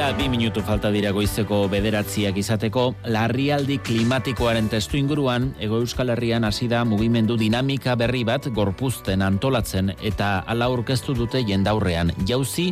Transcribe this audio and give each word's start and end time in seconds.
Eta 0.00 0.16
bi 0.16 0.30
minutu 0.32 0.62
falta 0.64 0.88
dira 0.88 1.10
goizeko 1.12 1.66
bederatziak 1.68 2.38
izateko, 2.40 2.86
larrialdi 3.12 3.74
klimatikoaren 3.84 4.70
testu 4.72 4.96
inguruan, 4.96 5.50
ego 5.60 5.76
euskal 5.84 6.08
herrian 6.14 6.46
hasi 6.48 6.70
da 6.72 6.86
mugimendu 6.88 7.36
dinamika 7.36 7.98
berri 8.00 8.22
bat 8.24 8.48
gorpuzten 8.56 9.20
antolatzen 9.20 9.90
eta 10.00 10.30
ala 10.48 10.70
aurkeztu 10.72 11.12
dute 11.18 11.42
jendaurrean. 11.44 12.14
Jauzi, 12.24 12.70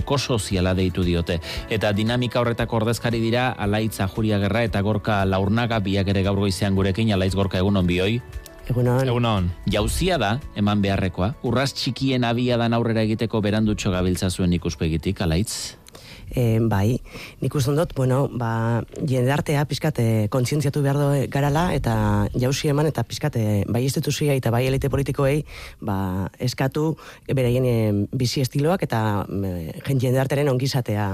ekosoziala 0.00 0.72
deitu 0.74 1.04
diote. 1.06 1.36
Eta 1.70 1.92
dinamika 1.94 2.42
horretako 2.42 2.80
ordezkari 2.80 3.22
dira, 3.22 3.52
alaitza 3.54 4.10
juria 4.10 4.42
gerra 4.42 4.64
eta 4.66 4.82
gorka 4.82 5.20
laurnaga 5.24 5.78
biak 5.78 6.10
ere 6.10 6.26
gaur 6.26 6.42
goizean 6.42 6.74
gurekin, 6.74 7.14
alaiz 7.14 7.36
gorka 7.38 7.62
egunon 7.62 7.86
bioi. 7.86 8.18
Egunon. 8.66 9.06
Egunon. 9.06 9.48
Jauzia 9.70 10.18
da, 10.18 10.40
eman 10.58 10.82
beharrekoa, 10.82 11.36
urraz 11.46 11.70
txikien 11.78 12.26
abia 12.26 12.58
da 12.58 12.66
aurrera 12.74 13.06
egiteko 13.06 13.38
berandutxo 13.46 13.94
gabiltza 13.94 14.34
zuen 14.34 14.58
ikuspegitik, 14.58 15.22
alaitz? 15.22 15.83
E, 16.30 16.58
bai, 16.60 17.00
nik 17.42 17.54
uste 17.54 17.74
dut, 17.76 17.92
bueno, 17.94 18.28
ba, 18.32 18.82
jendartea 19.06 19.64
pizkate 19.70 20.28
kontzientziatu 20.32 20.82
behar 20.82 20.98
do 20.98 21.10
garala 21.30 21.68
eta 21.76 21.94
jausi 22.34 22.70
eman 22.72 22.88
eta 22.90 23.04
pizkate 23.04 23.64
bai 23.68 23.84
instituzia 23.84 24.34
eta 24.34 24.50
bai 24.54 24.64
elite 24.66 24.90
politikoei 24.90 25.44
ba, 25.80 26.30
eskatu 26.38 26.94
beraien 27.28 28.06
bizi 28.12 28.42
estiloak 28.44 28.82
eta 28.88 29.26
e, 29.28 29.80
jendarteren 30.00 30.48
ongizatea 30.48 31.08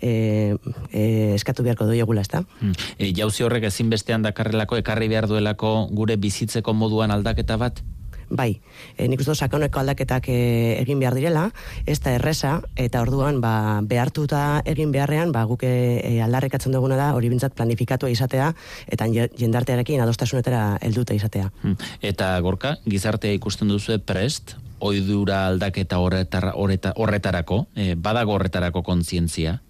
e, 0.00 0.56
e, 0.92 1.34
eskatu 1.34 1.64
beharko 1.64 1.86
duegula, 1.88 2.22
ezta? 2.22 2.42
Hmm. 2.60 2.74
E, 2.98 3.12
jauzi 3.16 3.46
horrek 3.46 3.68
ezinbestean 3.70 4.26
dakarrelako, 4.26 4.78
ekarri 4.82 5.08
behar 5.12 5.28
duelako 5.30 5.88
gure 5.96 6.16
bizitzeko 6.20 6.74
moduan 6.76 7.14
aldaketa 7.14 7.56
bat? 7.60 7.82
Bai, 8.28 8.60
e, 8.96 9.06
nik 9.06 9.20
uste 9.22 9.34
sakoneko 9.34 9.80
aldaketak 9.80 10.28
e, 10.32 10.38
egin 10.80 10.98
behar 10.98 11.14
direla, 11.14 11.44
ez 11.86 11.98
da 12.02 12.16
erresa, 12.16 12.56
eta 12.74 13.00
orduan 13.04 13.40
ba, 13.40 13.80
behartuta 13.86 14.62
egin 14.66 14.90
beharrean, 14.94 15.32
ba, 15.32 15.44
guke 15.46 15.70
e, 16.00 16.16
aldarrekatzen 16.24 16.74
duguna 16.74 16.98
da, 16.98 17.12
hori 17.14 17.30
bintzat 17.30 17.54
planifikatu 17.54 18.10
izatea, 18.10 18.52
eta 18.90 19.06
jendartearekin 19.38 20.02
adostasunetara 20.02 20.78
helduta 20.82 21.14
izatea. 21.14 21.52
Hmm. 21.62 21.76
Eta 22.02 22.34
gorka, 22.42 22.76
gizartea 22.86 23.36
ikusten 23.38 23.70
duzu 23.70 24.00
prest, 24.02 24.56
oidura 24.80 25.46
aldaketa 25.52 26.00
horretarako, 26.02 27.62
e, 27.76 27.94
badago 27.94 28.34
horretarako 28.34 28.82
kontzientzia? 28.82 29.60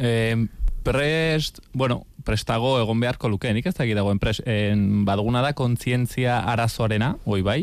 Eh, 0.00 0.36
prest, 0.82 1.60
bueno, 1.72 2.04
prestago 2.24 2.78
egon 2.80 3.00
beharko 3.00 3.28
luke, 3.28 3.52
nik 3.54 3.66
ez 3.66 3.74
da 3.76 3.84
dagoen 3.84 4.18
pres, 4.18 4.42
en, 4.46 5.04
baduguna 5.04 5.42
da 5.42 5.52
kontzientzia 5.52 6.40
arazoarena, 6.52 7.16
oi 7.24 7.42
bai, 7.42 7.60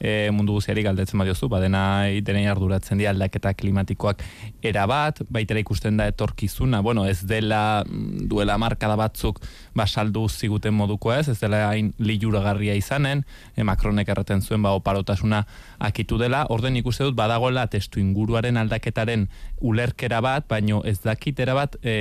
e, 0.00 0.30
mundu 0.34 0.56
guziari 0.58 0.82
galdetzen 0.86 1.18
badiozu, 1.18 1.48
badena 1.48 1.82
denei 2.24 2.46
arduratzen 2.50 2.98
dira 2.98 3.12
aldaketa 3.14 3.52
klimatikoak 3.58 4.22
erabat, 4.62 5.22
baitera 5.30 5.60
ikusten 5.62 5.98
da 5.98 6.08
etorkizuna, 6.10 6.80
bueno, 6.84 7.06
ez 7.06 7.22
dela 7.26 7.84
mm, 7.84 8.28
duela 8.30 8.58
markada 8.58 8.96
batzuk 8.98 9.40
basaldu 9.78 10.26
ziguten 10.28 10.74
moduko 10.74 11.12
ez, 11.14 11.28
ez 11.28 11.38
dela 11.40 11.64
hain 11.70 11.92
liuragarria 11.98 12.76
izanen, 12.78 13.24
e, 13.56 13.64
Macronek 13.68 14.08
erraten 14.08 14.42
zuen 14.42 14.62
ba 14.62 14.74
oparotasuna 14.78 15.44
akitu 15.78 16.18
dela, 16.18 16.46
orden 16.48 16.76
ikuste 16.76 17.04
dut 17.04 17.18
badagoela 17.18 17.66
testu 17.70 18.00
inguruaren 18.00 18.56
aldaketaren 18.56 19.28
ulerkera 19.60 20.22
bat, 20.24 20.46
baino 20.48 20.82
ez 20.86 20.98
dakitera 21.04 21.56
bat 21.58 21.76
e, 21.82 21.96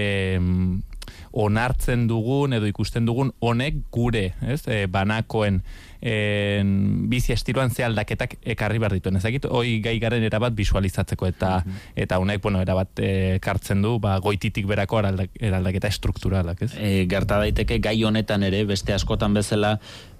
onartzen 1.32 2.08
dugun 2.10 2.56
edo 2.58 2.68
ikusten 2.70 3.06
dugun 3.08 3.32
honek 3.40 3.80
gure, 3.94 4.32
ez? 4.42 4.62
E, 4.68 4.86
banakoen 4.92 5.62
en, 6.02 7.10
bizi 7.10 7.34
estiloan 7.34 7.72
ze 7.72 7.84
aldaketak 7.86 8.38
ekarri 8.56 8.80
behar 8.80 8.98
dituen. 8.98 9.18
Ezagit, 9.18 9.46
hoi 9.50 9.80
gai 9.84 9.98
garen 10.00 10.24
erabat 10.24 10.56
visualizatzeko 10.58 11.28
eta 11.28 11.58
mm 11.66 11.86
eta 11.98 12.18
honek, 12.20 12.42
bueno, 12.42 12.60
erabat 12.62 13.00
ekartzen 13.02 13.82
du, 13.82 13.98
ba, 14.00 14.18
goititik 14.22 14.68
berako 14.70 15.00
eraldaketa 15.02 15.90
estrukturalak, 15.90 16.62
ez? 16.62 16.72
E, 16.78 17.06
gerta 17.10 17.40
daiteke 17.42 17.80
gai 17.84 17.96
honetan 18.04 18.44
ere, 18.44 18.64
beste 18.70 18.94
askotan 18.94 19.34
bezala, 19.34 19.78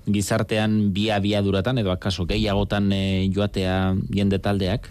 gizartean 0.08 0.94
bi 0.94 1.10
abiaduratan 1.12 1.78
edo 1.84 1.92
akaso 1.92 2.26
gehiagotan 2.26 2.92
e, 2.96 3.30
joatea 3.34 3.96
jende 4.14 4.40
taldeak? 4.40 4.90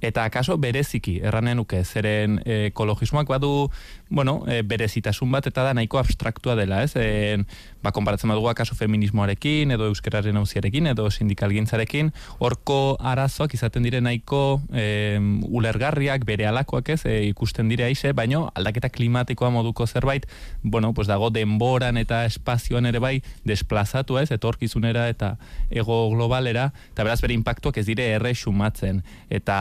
Eta 0.00 0.24
akaso 0.24 0.56
bereziki, 0.56 1.18
erranen 1.20 1.58
nuke, 1.60 1.82
zeren 1.84 2.38
ekologismoak 2.44 3.28
badu 3.28 3.68
bueno, 4.10 4.42
e, 4.50 4.62
berezitasun 4.66 5.30
bat 5.30 5.46
eta 5.46 5.62
da 5.62 5.72
nahiko 5.74 6.00
abstraktua 6.00 6.56
dela, 6.58 6.82
ez? 6.82 6.92
E, 6.98 7.38
ba, 7.82 7.92
konparatzen 7.94 8.30
badugu 8.30 8.50
akaso 8.50 8.74
feminismoarekin, 8.74 9.70
edo 9.70 9.86
euskararen 9.88 10.36
hauziarekin, 10.36 10.90
edo 10.90 11.06
sindikalgintzarekin, 11.10 12.10
horko 12.42 12.96
arazoak 12.98 13.54
izaten 13.54 13.86
dire 13.86 14.00
nahiko 14.02 14.60
e, 14.74 15.16
ulergarriak, 15.46 16.26
bere 16.26 16.48
alakoak 16.50 16.90
ez, 16.96 17.04
e, 17.06 17.20
ikusten 17.30 17.70
dire 17.70 17.86
aize, 17.86 18.12
baino 18.12 18.48
aldaketa 18.58 18.90
klimatikoa 18.90 19.52
moduko 19.54 19.86
zerbait, 19.86 20.26
bueno, 20.62 20.92
pues 20.92 21.06
dago 21.08 21.30
denboran 21.30 21.96
eta 22.02 22.24
espazioan 22.26 22.90
ere 22.90 22.98
bai 22.98 23.14
desplazatu 23.46 24.18
ez, 24.18 24.28
etorkizunera 24.34 25.06
eta 25.08 25.36
ego 25.70 26.02
globalera, 26.10 26.72
eta 26.90 27.06
beraz 27.06 27.20
bere 27.22 27.38
impactuak 27.38 27.78
ez 27.78 27.86
dire 27.86 28.10
erre 28.16 28.34
sumatzen, 28.34 29.04
eta 29.30 29.56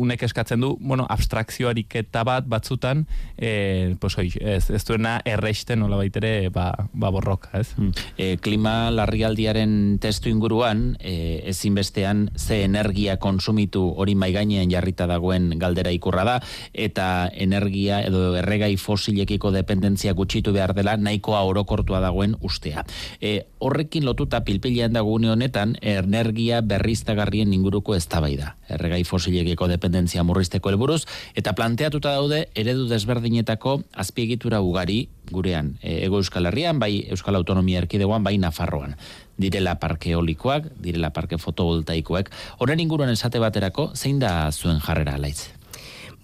unek 0.00 0.24
eskatzen 0.24 0.64
du, 0.64 0.74
bueno, 0.80 1.04
abstrakzioarik 1.12 2.00
eta 2.00 2.24
bat 2.24 2.48
batzutan, 2.48 3.04
e, 3.36 3.81
pues 4.00 4.16
oi, 4.18 4.28
ez, 4.40 4.70
ez 4.70 4.82
duena 4.88 5.18
erreisten 5.24 5.80
nola 5.82 5.98
baitere 6.00 6.48
ba, 6.54 6.88
ba 6.92 7.10
borroka, 7.14 7.50
ez? 7.58 7.74
E, 8.16 8.36
klima 8.42 8.90
larrialdiaren 8.94 9.98
testu 10.02 10.30
inguruan, 10.32 10.96
e, 11.00 11.42
ezinbestean 11.52 12.30
ze 12.36 12.62
energia 12.64 13.18
konsumitu 13.22 13.84
hori 13.96 14.14
maigainean 14.18 14.70
jarrita 14.70 15.06
dagoen 15.10 15.52
galdera 15.60 15.92
ikurra 15.94 16.24
da, 16.28 16.36
eta 16.72 17.28
energia 17.32 18.02
edo 18.06 18.36
erregai 18.40 18.74
fosilekiko 18.76 19.52
dependentzia 19.54 20.14
gutxitu 20.18 20.52
behar 20.52 20.74
dela 20.74 20.96
nahikoa 20.96 21.42
orokortua 21.48 22.00
dagoen 22.00 22.36
ustea. 22.40 22.84
E, 23.20 23.46
horrekin 23.58 24.04
lotuta 24.04 24.42
pilpilean 24.44 24.92
dago 24.92 25.12
honetan, 25.12 25.76
energia 25.82 26.60
berriztagarrien 26.64 27.52
inguruko 27.52 27.94
eztabaida. 27.94 28.56
Erregai 28.72 29.02
fosilekiko 29.04 29.68
dependentzia 29.68 30.24
murrizteko 30.24 30.70
helburuz 30.72 31.04
eta 31.38 31.52
planteatuta 31.58 32.14
daude 32.16 32.46
eredu 32.58 32.86
desberdinetako 32.90 33.71
azpiegitura 33.92 34.60
ugari 34.64 35.06
gurean 35.32 35.76
e, 35.80 36.02
ego 36.06 36.20
euskal 36.20 36.50
herrian, 36.50 36.78
bai 36.82 37.06
euskal 37.14 37.38
autonomia 37.38 37.82
erkidegoan, 37.82 38.24
bai 38.26 38.36
nafarroan. 38.42 38.96
Direla 39.40 39.78
parke 39.80 40.16
olikoak, 40.16 40.68
direla 40.82 41.12
parke 41.16 41.38
fotovoltaikoak. 41.40 42.30
Horren 42.58 42.84
inguruan 42.84 43.12
esate 43.14 43.40
baterako, 43.42 43.92
zein 43.96 44.20
da 44.22 44.50
zuen 44.52 44.80
jarrera 44.84 45.16
alaiz? 45.20 45.50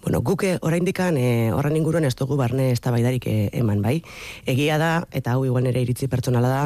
Bueno, 0.01 0.21
guke 0.21 0.53
oraindikan 0.63 1.17
e, 1.19 1.51
horren 1.51 1.75
inguruan 1.75 2.05
ez 2.07 2.13
dugu 2.15 2.37
barne 2.39 2.69
eztabaidarik 2.71 3.25
e, 3.27 3.33
eman, 3.59 3.81
bai. 3.83 3.97
Egia 4.47 4.77
da 4.79 4.91
eta 5.11 5.33
hau 5.35 5.41
igual 5.43 5.65
ere 5.67 5.81
iritzi 5.83 6.07
pertsonala 6.07 6.47
da, 6.47 6.61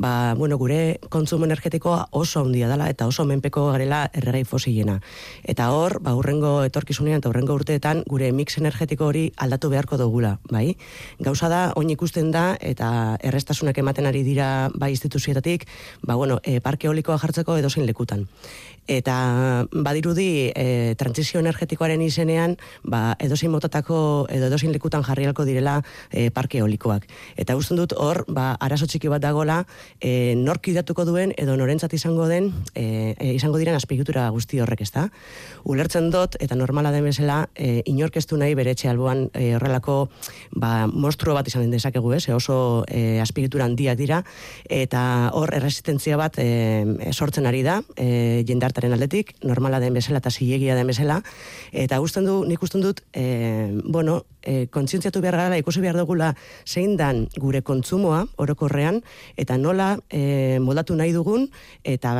ba, 0.00 0.12
bueno, 0.38 0.56
gure 0.56 0.96
kontsumo 1.12 1.44
energetikoa 1.44 2.06
oso 2.16 2.40
handia 2.40 2.70
dela 2.70 2.88
eta 2.88 3.06
oso 3.06 3.26
menpeko 3.28 3.66
garela 3.74 4.06
erregai 4.16 4.40
fosilena. 4.48 5.02
Eta 5.44 5.68
hor, 5.76 5.98
ba 6.00 6.14
urrengo 6.16 6.62
etorkizunean 6.64 7.20
eta 7.20 7.28
urrengo 7.28 7.58
urteetan 7.60 8.00
gure 8.08 8.32
mix 8.32 8.56
energetiko 8.56 9.10
hori 9.12 9.26
aldatu 9.36 9.68
beharko 9.68 10.00
dugula, 10.00 10.38
bai. 10.48 10.72
Gauza 11.20 11.52
da 11.52 11.60
oin 11.76 11.92
ikusten 11.92 12.32
da 12.32 12.54
eta 12.58 13.18
errestasunak 13.20 13.76
ematen 13.84 14.08
ari 14.08 14.24
dira 14.24 14.70
bai 14.72 14.94
instituzioetatik, 14.96 15.68
ba 16.08 16.16
bueno, 16.16 16.40
e, 16.42 16.62
parke 16.64 16.88
eolikoa 16.88 17.20
jartzeko 17.20 17.60
edozein 17.60 17.84
lekutan. 17.84 18.24
Eta 18.88 19.68
badirudi 19.70 20.48
e, 20.56 20.94
transizio 20.96 21.44
energetikoaren 21.44 22.00
izenean, 22.00 22.56
ba, 22.88 23.14
edozein 23.20 23.52
motatako 23.52 24.26
edo 24.32 24.48
edozein 24.48 24.72
lekutan 24.72 25.04
jarrialko 25.06 25.44
direla 25.48 25.78
e, 26.10 26.28
parke 26.34 26.62
eolikoak. 26.62 27.06
Eta 27.36 27.54
guztun 27.58 27.78
dut 27.80 27.94
hor, 27.96 28.24
ba, 28.28 28.50
arazo 28.60 28.88
txiki 28.88 29.10
bat 29.12 29.22
dagola, 29.22 29.60
e, 30.00 30.34
nork 30.38 30.70
idatuko 30.72 31.04
duen 31.08 31.34
edo 31.36 31.56
norentzat 31.60 31.94
izango 31.94 32.28
den, 32.30 32.50
e, 32.74 33.14
izango 33.34 33.60
diren 33.60 33.76
azpigutura 33.78 34.28
guzti 34.34 34.60
horrek 34.64 34.82
ez 34.86 34.90
da. 34.94 35.08
Ulertzen 35.68 36.10
dut, 36.14 36.38
eta 36.40 36.56
normala 36.58 36.92
den 36.94 37.06
bezala, 37.08 37.44
e, 37.54 37.82
inorkestu 37.90 38.38
nahi 38.40 38.56
bere 38.58 38.74
alboan 38.88 39.28
e, 39.34 39.54
horrelako 39.56 40.08
ba, 40.56 40.86
monstruo 40.86 41.34
bat 41.34 41.48
izan 41.48 41.66
den 41.66 41.74
dezakegu 41.76 42.12
ez, 42.14 42.28
e, 42.28 42.34
oso 42.34 42.84
e, 42.88 43.20
azpigutura 43.20 43.66
handiak 43.68 43.98
dira, 43.98 44.22
eta 44.68 45.30
hor 45.34 45.52
erresistentzia 45.54 46.16
bat 46.16 46.38
e, 46.38 47.10
sortzen 47.12 47.46
ari 47.46 47.62
da, 47.66 47.80
e, 47.96 48.44
jendartaren 48.48 48.94
aldetik, 48.94 49.34
normala 49.42 49.80
den 49.80 49.96
bezala 49.96 50.22
eta 50.22 50.30
zilegia 50.30 50.76
den 50.78 50.88
bezala, 50.88 51.20
eta 51.72 51.98
guztien 51.98 52.28
du, 52.28 52.40
nik 52.48 52.62
ikusten 52.68 52.82
dut, 52.84 53.00
e, 53.16 53.80
bueno, 53.84 54.24
e, 54.48 54.66
kontzientziatu 54.72 55.20
behar 55.20 55.36
gara, 55.36 55.58
ikusi 55.60 55.82
behar 55.84 55.98
dugula 56.00 56.32
zein 56.64 56.96
dan 56.96 57.26
gure 57.36 57.60
kontsumoa 57.62 58.24
orokorrean, 58.40 59.02
eta 59.36 59.58
nola 59.60 59.90
e, 60.08 60.58
moldatu 60.64 60.96
nahi 60.96 61.12
dugun, 61.12 61.48
eta, 61.84 62.12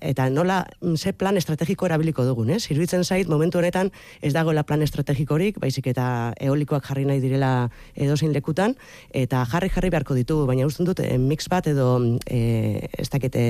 eta 0.00 0.28
nola 0.32 0.62
mm, 0.80 0.96
ze 0.96 1.12
plan 1.12 1.36
estrategiko 1.36 1.86
erabiliko 1.86 2.24
dugun, 2.24 2.54
eh? 2.54 2.60
Zirbitzen 2.60 3.04
zait, 3.04 3.28
momentu 3.28 3.60
honetan 3.60 3.92
ez 4.22 4.32
dagoela 4.32 4.64
plan 4.66 4.82
estrategikorik, 4.82 5.60
baizik 5.60 5.90
eta 5.92 6.32
eolikoak 6.40 6.88
jarri 6.88 7.04
nahi 7.08 7.20
direla 7.20 7.68
edozein 7.94 8.32
lekutan, 8.32 8.76
eta 9.12 9.44
jarri 9.50 9.70
jarri 9.74 9.92
beharko 9.92 10.16
ditugu, 10.16 10.46
baina 10.48 10.66
usten 10.66 10.88
dut, 10.88 11.02
e, 11.04 11.18
mix 11.20 11.50
bat 11.52 11.68
edo 11.68 11.90
e, 12.24 12.88
ez 12.96 13.08
dakite 13.12 13.44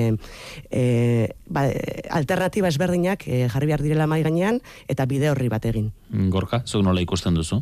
e, 0.69 0.83
ba, 1.47 1.67
alternatiba 2.19 2.67
ezberdinak 2.67 3.27
e, 3.27 3.45
jarri 3.47 3.71
behar 3.71 3.85
direla 3.85 4.09
mai 4.09 4.21
gainean, 4.25 4.59
eta 4.91 5.07
bide 5.07 5.31
horri 5.31 5.47
bat 5.53 5.65
egin. 5.69 5.91
Gorka, 6.33 6.63
zuk 6.65 6.83
nola 6.83 7.03
ikusten 7.03 7.35
duzu? 7.37 7.61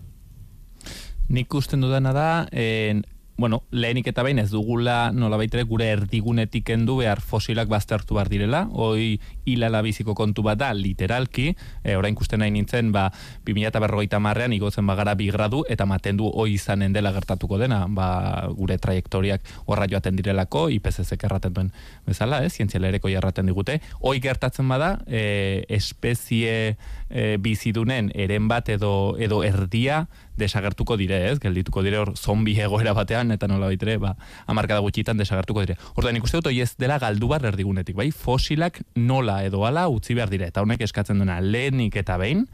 Nik 1.30 1.54
usten 1.58 1.82
dudana 1.82 2.14
da, 2.14 2.30
en, 2.52 3.02
bueno, 3.38 3.64
lehenik 3.72 4.08
eta 4.08 4.24
behin 4.24 4.40
ez 4.40 4.52
dugula 4.52 5.12
nola 5.12 5.36
baitere 5.42 5.66
gure 5.68 5.88
erdigunetik 5.92 6.70
endu 6.72 7.00
behar 7.02 7.20
fosilak 7.20 7.68
baztertu 7.68 8.16
behar 8.16 8.30
direla, 8.30 8.62
hoi 8.72 9.18
hilala 9.44 9.82
biziko 9.84 10.14
kontu 10.16 10.44
bat 10.46 10.60
da, 10.62 10.70
literalki, 10.78 11.50
e, 11.84 11.96
orain 12.00 12.16
ikusten 12.16 12.40
nahi 12.40 12.54
nintzen, 12.56 12.94
ba, 12.96 13.10
2000 13.48 14.22
marrean 14.24 14.54
igotzen 14.56 14.88
bagara 14.88 15.16
bi 15.20 15.28
gradu, 15.34 15.64
eta 15.68 15.88
maten 15.90 16.22
du 16.22 16.30
hoi 16.30 16.54
izanen 16.54 16.94
dela 16.94 17.12
gertatuko 17.16 17.58
dena, 17.60 17.86
ba, 17.90 18.48
gure 18.56 18.78
trajektoriak 18.78 19.42
horra 19.66 19.90
joaten 19.92 20.16
direlako, 20.16 20.70
IPCC 20.78 21.18
erraten 21.26 21.58
duen 21.58 21.74
bezala, 22.06 22.44
eh, 22.46 22.50
zientziala 22.50 22.94
ereko 22.94 23.10
jarraten 23.12 23.50
digute, 23.52 23.82
hoi 24.00 24.20
gertatzen 24.24 24.70
bada, 24.70 25.00
e, 25.08 25.66
espezie 25.76 26.78
e, 27.10 27.36
bizidunen 27.42 28.14
eren 28.16 28.48
bat 28.48 28.70
edo, 28.70 29.18
edo 29.20 29.44
erdia 29.44 30.06
desagertuko 30.38 30.98
dire, 30.98 31.22
ez? 31.32 31.40
Geldituko 31.44 31.84
dire 31.86 32.00
hor 32.02 32.14
zombi 32.18 32.58
egoera 32.60 32.94
batean, 32.98 33.32
eta 33.36 33.48
nola 33.52 33.70
baitere, 33.72 33.98
ba, 34.02 34.16
amarkada 34.52 34.84
gutxitan 34.86 35.18
desagertuko 35.22 35.66
dire. 35.66 35.78
Horda, 35.96 36.14
nik 36.16 36.28
uste 36.28 36.42
dut, 36.42 36.52
ez 36.52 36.76
dela 36.80 37.00
galdu 37.00 37.30
bar 37.32 37.46
erdigunetik, 37.46 37.96
bai? 37.96 38.12
Fosilak 38.12 38.82
nola 38.96 39.42
edo 39.46 39.66
ala 39.68 39.88
utzi 39.92 40.18
behar 40.18 40.34
dire, 40.34 40.50
eta 40.52 40.66
honek 40.66 40.86
eskatzen 40.88 41.22
duena 41.22 41.40
lehenik 41.42 41.96
eta 42.02 42.20
behin, 42.22 42.46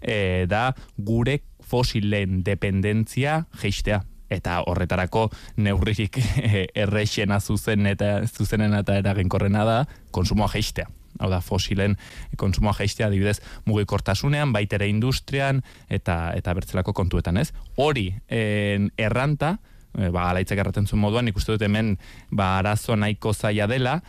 e, 0.00 0.46
da 0.50 0.70
gure 0.96 1.40
fosilen 1.70 2.42
dependentzia 2.44 3.44
geistea 3.60 4.02
eta 4.30 4.60
horretarako 4.70 5.28
neurririk 5.58 6.20
e, 6.22 6.66
errexena 6.84 7.40
zuzen 7.40 7.86
eta 7.90 8.20
zuzenen 8.28 8.78
eta 8.78 8.98
eraginkorrena 9.02 9.66
da 9.66 9.78
konsumoa 10.14 10.50
geistea 10.52 10.88
hau 11.20 11.30
da 11.30 11.40
fosilen 11.44 11.96
konsumoa 12.40 12.74
jaistea 12.78 13.08
adibidez 13.10 13.38
mugikortasunean, 13.68 14.54
baitere 14.56 14.88
industrian 14.90 15.62
eta 15.88 16.32
eta 16.36 16.54
bertzelako 16.56 16.94
kontuetan, 16.96 17.40
ez? 17.40 17.50
Hori 17.76 18.08
en, 18.28 18.90
erranta, 18.98 19.56
e, 19.96 20.08
ba, 20.08 20.30
alaitzek 20.30 20.58
erraten 20.62 20.88
zuen 20.88 21.02
moduan, 21.02 21.28
ikustu 21.30 21.56
dut 21.56 21.66
hemen 21.68 21.96
ba, 22.30 22.56
arazo 22.58 22.96
nahiko 22.96 23.34
zaila 23.34 23.68
dela, 23.70 24.00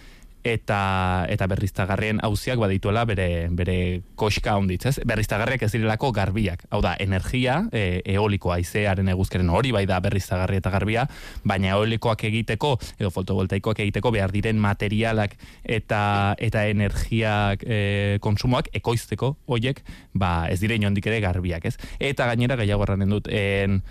eta 0.44 1.26
eta 1.30 1.48
berriztagarrien 1.48 2.20
auziak 2.26 2.60
badituela 2.60 3.04
bere 3.06 3.48
bere 3.52 4.02
koska 4.16 4.56
honditz, 4.58 4.86
ez? 4.90 4.96
Berriztagarriak 5.06 5.64
ez 5.64 5.72
direlako 5.74 6.12
garbiak. 6.12 6.66
Hau 6.70 6.82
da, 6.82 6.96
energia, 7.00 7.62
e, 7.72 8.02
eoliko 8.16 8.54
haizearen 8.54 9.12
eguzkeren 9.14 9.50
hori 9.50 9.72
bai 9.76 9.86
da 9.90 10.00
berriztagarri 10.02 10.58
eta 10.62 10.74
garbia, 10.74 11.06
baina 11.46 11.76
eolikoak 11.76 12.26
egiteko 12.32 12.76
edo 12.98 13.12
fotovoltaikoak 13.14 13.84
egiteko 13.86 14.12
behar 14.12 14.34
diren 14.34 14.60
materialak 14.62 15.38
eta 15.64 16.02
eta 16.40 16.66
energiak 16.68 17.66
e, 17.66 18.18
konsumoak 18.22 18.72
ekoizteko 18.74 19.36
hoiek, 19.48 19.84
ba 20.14 20.48
ez 20.50 20.60
dire 20.62 20.78
inondik 20.80 21.06
ere 21.08 21.22
garbiak, 21.22 21.66
ez? 21.66 21.78
Eta 22.00 22.26
gainera 22.32 22.58
gehiago 22.58 22.88
erranen 22.88 23.14
dut, 23.14 23.30
en, 23.30 23.82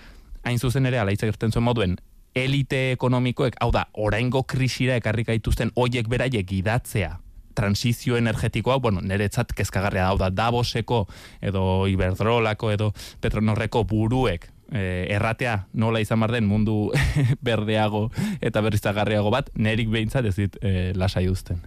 hain 0.44 0.58
zuzen 0.58 0.87
ere 0.88 0.99
alaitza 0.99 1.29
gertzen 1.29 1.52
zuen 1.52 1.64
moduen, 1.64 1.99
elite 2.34 2.92
ekonomikoek, 2.92 3.56
hau 3.60 3.70
da, 3.74 3.86
oraingo 3.94 4.42
krisira 4.42 4.96
ekarri 5.00 5.24
gaituzten 5.24 5.72
hoiek 5.76 6.08
beraiek 6.08 6.46
gidatzea 6.46 7.18
transizio 7.54 8.16
energetikoa, 8.16 8.78
bueno, 8.78 9.02
niretzat 9.04 9.52
kezkagarria 9.56 10.04
da, 10.04 10.12
hau 10.12 10.18
da, 10.20 10.30
Davoseko 10.30 11.02
edo 11.42 11.86
Iberdrolako 11.90 12.70
edo 12.72 12.92
Petronorreko 13.20 13.84
buruek 13.84 14.46
e, 14.72 15.06
erratea 15.14 15.67
nola 15.72 16.00
izan 16.00 16.20
bar 16.20 16.32
den 16.32 16.46
mundu 16.49 16.90
berdeago 17.46 18.08
eta 18.40 18.62
berriztagarriago 18.64 19.31
bat, 19.34 19.50
nerik 19.55 19.90
behintzat 19.93 20.26
ez 20.31 20.34
dit 20.38 20.58
e, 20.62 20.93
lasai 20.99 21.26
uzten. 21.31 21.61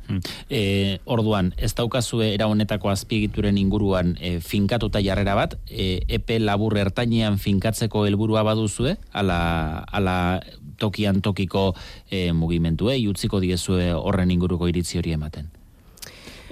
E, 0.50 1.00
orduan, 1.06 1.54
ez 1.58 1.74
daukazue 1.78 2.34
era 2.34 2.48
honetako 2.52 2.92
azpiegituren 2.94 3.58
inguruan 3.62 4.16
e, 4.20 4.38
finkatuta 4.40 5.02
jarrera 5.04 5.36
bat, 5.40 5.58
e, 5.70 6.04
epe 6.08 6.40
labur 6.40 6.78
ertainean 6.78 7.40
finkatzeko 7.42 8.06
helburua 8.08 8.44
baduzue, 8.48 8.98
ala, 9.12 9.40
ala 9.92 10.18
tokian 10.80 11.22
tokiko 11.22 11.72
e, 12.10 12.32
mugimenduei, 12.34 13.02
utziko 13.08 13.42
diezue 13.44 13.92
horren 13.94 14.32
inguruko 14.34 14.72
iritzi 14.72 15.00
hori 15.02 15.16
ematen. 15.16 15.52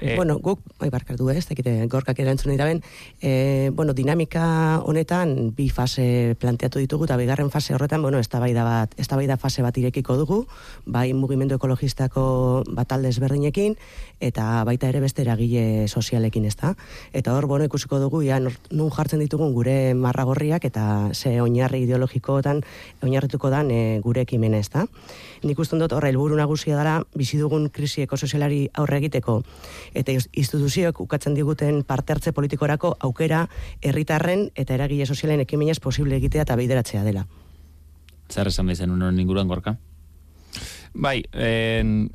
Eh, 0.02 0.16
bueno, 0.16 0.40
guk, 0.40 0.60
bai 0.80 0.90
barkatu 0.90 1.30
ez, 1.30 1.44
tekite, 1.46 1.86
gorkak 1.86 2.18
erantzun 2.20 2.50
dira 2.52 2.66
ben, 2.66 2.80
e, 3.22 3.70
bueno, 3.74 3.94
dinamika 3.94 4.82
honetan 4.82 5.54
bi 5.54 5.68
fase 5.70 6.36
planteatu 6.42 6.82
ditugu, 6.82 7.06
eta 7.06 7.18
bigarren 7.22 7.52
fase 7.54 7.76
horretan, 7.76 8.02
bueno, 8.02 8.18
ez 8.18 8.28
da 8.28 8.40
bat, 8.40 8.96
ez 8.98 9.08
da 9.08 9.38
fase 9.38 9.62
bat 9.62 9.78
irekiko 9.78 10.18
dugu, 10.18 10.48
bai 10.88 11.14
mugimendu 11.14 11.56
ekologistako 11.56 12.64
bat 12.74 12.92
alde 12.92 13.10
ezberdinekin, 13.10 13.76
eta 14.20 14.64
baita 14.66 14.90
ere 14.90 15.02
beste 15.02 15.22
eragile 15.22 15.88
sozialekin 15.88 16.46
ez 16.46 16.56
da. 16.56 16.74
Eta 17.14 17.36
hor, 17.38 17.46
bueno, 17.46 17.66
ikusiko 17.66 18.00
dugu, 18.00 18.24
ja, 18.26 18.40
nun 18.40 18.90
jartzen 18.90 19.20
ditugun 19.20 19.54
gure 19.54 19.94
marragorriak, 19.94 20.66
eta 20.66 21.12
ze 21.14 21.40
oinarri 21.42 21.84
ideologikoetan, 21.86 22.64
oinarrituko 23.04 23.54
dan 23.54 23.70
e, 23.70 24.00
gure 24.02 24.26
ekimen 24.26 24.56
ez 24.56 24.70
da. 24.74 24.88
Nik 25.44 25.60
uste 25.60 25.78
dut, 25.78 25.94
horre, 25.94 26.10
helburu 26.10 26.36
nagusia 26.36 26.76
dara, 26.76 27.04
bizi 27.14 27.38
dugun 27.38 27.70
krisi 27.70 28.02
ekosozialari 28.02 28.68
aurre 28.74 28.98
egiteko, 28.98 29.44
eta 29.94 30.14
instituzioek 30.16 31.00
ukatzen 31.04 31.36
diguten 31.36 31.84
parte 31.84 32.14
hartze 32.14 32.32
politikorako 32.32 32.96
aukera 33.00 33.48
herritarren 33.82 34.50
eta 34.56 34.76
eragile 34.76 35.06
sozialen 35.06 35.44
ekimenez 35.44 35.80
posible 35.80 36.16
egitea 36.16 36.48
eta 36.48 36.56
bideratzea 36.56 37.04
dela. 37.04 37.26
Zer 38.32 38.48
esan 38.48 38.70
izan 38.70 38.92
unen 38.92 39.20
inguruan 39.20 39.48
gorka? 39.48 39.76
Bai, 40.94 41.22
en, 41.34 42.10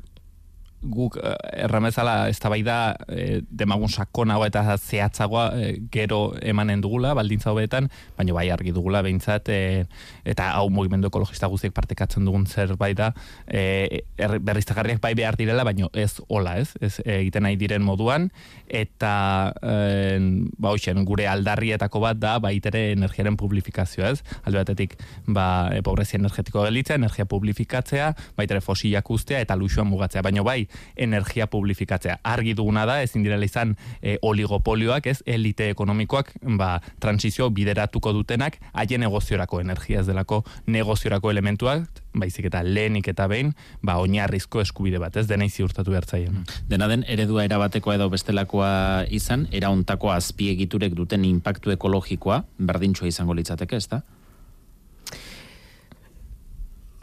guk 0.81 1.17
eh, 1.17 1.33
erramezala 1.63 2.27
ez 2.29 2.37
da 2.39 2.49
bai 2.53 2.61
da 2.65 2.77
eh, 3.09 3.41
demagun 3.49 3.89
sakonago 3.89 4.45
eta 4.45 4.63
zehatzagoa 4.77 5.47
eh, 5.57 5.71
gero 5.91 6.35
emanen 6.41 6.81
dugula, 6.81 7.13
baldintza 7.17 7.51
hobetan, 7.51 7.89
baina 8.17 8.35
bai 8.37 8.49
argi 8.53 8.71
dugula 8.75 9.01
behintzat, 9.05 9.49
eta 9.49 10.51
hau 10.53 10.67
mugimendu 10.73 11.09
ekologista 11.09 11.49
guztiek 11.49 11.73
partekatzen 11.73 12.25
dugun 12.25 12.45
zer 12.45 12.75
bai 12.77 12.93
da, 12.97 13.11
e, 13.47 14.03
er, 14.17 14.37
berriztagarriak 14.43 15.01
bai 15.01 15.13
behar 15.17 15.37
direla, 15.39 15.65
baina 15.67 15.89
ez 15.97 16.19
hola, 16.27 16.57
ez, 16.61 16.73
ez 16.81 16.99
egiten 17.01 17.47
nahi 17.47 17.57
diren 17.59 17.83
moduan, 17.85 18.29
eta 18.67 19.13
e, 19.61 20.19
ba 20.57 20.73
hoxen, 20.75 21.03
gure 21.07 21.27
aldarrietako 21.31 22.03
bat 22.03 22.21
da, 22.21 22.37
baitere 22.43 22.91
energiaren 22.93 23.37
publifikazioa, 23.39 24.13
ez, 24.13 24.37
alde 24.43 24.61
batetik, 24.61 24.97
ba, 25.25 25.69
e, 25.73 25.81
pobrezia 25.85 26.19
energetiko 26.21 26.65
gelitzea, 26.67 26.99
energia 27.01 27.25
publifikatzea, 27.29 28.11
baitere 28.37 28.61
fosiliak 28.61 29.09
ustea, 29.13 29.41
eta 29.41 29.57
luxuan 29.57 29.89
mugatzea, 29.89 30.25
baina 30.25 30.45
bai, 30.45 30.66
energia 30.95 31.47
publifikatzea. 31.47 32.19
Argi 32.23 32.53
duguna 32.57 32.85
da, 32.89 32.99
ezin 33.03 33.23
direla 33.25 33.45
izan 33.45 33.75
e, 34.01 34.17
oligopolioak, 34.21 35.07
ez, 35.07 35.21
elite 35.25 35.69
ekonomikoak, 35.73 36.33
ba, 36.57 36.77
transizio 37.03 37.49
bideratuko 37.53 38.13
dutenak, 38.13 38.59
haien 38.73 39.03
negoziorako 39.03 39.61
energia 39.61 40.01
ez 40.01 40.07
delako 40.07 40.43
negoziorako 40.67 41.31
elementuak, 41.31 41.87
baizik 42.17 42.49
eta 42.49 42.63
lehenik 42.65 43.07
eta 43.13 43.27
behin, 43.29 43.53
ba, 43.85 43.97
oinarrizko 44.01 44.61
eskubide 44.63 45.01
bat, 45.01 45.15
ez, 45.17 45.27
denei 45.29 45.49
ziurtatu 45.49 45.93
bertzaien. 45.93 46.33
Mm. 46.33 46.61
Dena 46.69 46.89
den, 46.91 47.05
eredua 47.07 47.45
erabatekoa 47.47 47.97
edo 47.97 48.09
bestelakoa 48.13 48.71
izan, 49.13 49.47
erauntako 49.51 50.11
azpiegiturek 50.15 50.95
duten 50.97 51.25
impactu 51.27 51.73
ekologikoa, 51.75 52.43
berdintxoa 52.57 53.11
izango 53.11 53.37
litzateke, 53.37 53.77
ez 53.77 53.89
da? 53.91 54.01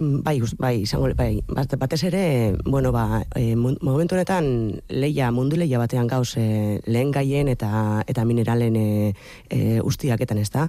Bai, 0.05 0.41
bai, 0.59 0.75
izango, 0.83 1.09
bai, 1.17 1.41
batez 1.49 2.03
ere, 2.05 2.57
bueno, 2.65 2.91
ba, 2.93 3.23
e, 3.37 3.55
momentu 3.57 4.17
honetan 4.17 4.83
leia, 4.89 5.31
mundu 5.33 5.57
leia 5.57 5.79
batean 5.81 6.09
gauz 6.11 6.37
e, 6.37 6.81
lehen 6.85 7.13
gaien 7.15 7.49
eta 7.49 8.03
eta 8.07 8.25
mineralen 8.29 8.77
e, 8.77 9.15
e, 9.49 9.81
ustiaketan 9.81 10.43
ez 10.43 10.51
da. 10.53 10.69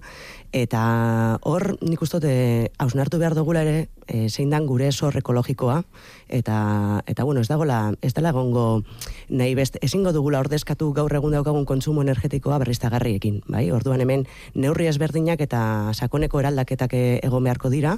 Eta 0.55 1.39
hor, 1.43 1.73
nik 1.83 2.01
ustote, 2.01 2.71
hausnartu 2.79 3.19
behar 3.19 3.35
dugula 3.35 3.65
ere, 3.65 3.89
e, 4.07 4.29
zein 4.29 4.53
dan 4.53 4.67
gure 4.69 4.91
sor 4.91 5.17
ekologikoa, 5.19 5.81
eta, 6.29 7.01
eta 7.07 7.25
bueno, 7.27 7.41
ez 7.41 7.49
dagoela, 7.49 7.93
ez 8.01 8.13
dela 8.15 8.31
gongo, 8.31 8.83
nahi 9.29 9.55
best, 9.57 9.75
ezingo 9.83 10.13
dugula 10.15 10.39
ordezkatu 10.39 10.91
gaur 10.95 11.11
egun 11.11 11.35
daukagun 11.35 11.65
kontsumo 11.65 12.05
energetikoa 12.05 12.61
berriztagarriekin, 12.63 13.41
bai? 13.51 13.65
Orduan 13.75 14.01
hemen 14.05 14.25
neurri 14.55 14.87
ezberdinak 14.87 15.41
eta 15.43 15.91
sakoneko 15.93 16.39
eraldaketak 16.39 16.95
egon 16.95 17.43
beharko 17.43 17.73
dira, 17.73 17.97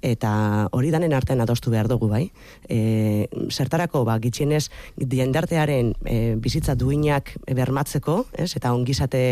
eta 0.00 0.68
hori 0.78 0.92
danen 0.94 1.14
artean 1.16 1.42
adostu 1.44 1.72
behar 1.74 1.90
dugu, 1.90 2.08
bai? 2.10 2.28
E, 2.68 3.26
zertarako, 3.50 4.04
ba, 4.08 4.18
gitxienez, 4.22 4.68
diendartearen 4.96 5.92
e, 6.04 6.20
bizitza 6.40 6.76
duinak 6.78 7.34
bermatzeko, 7.46 8.22
ez? 8.38 8.52
Eta 8.56 8.72
ongizate 8.76 9.22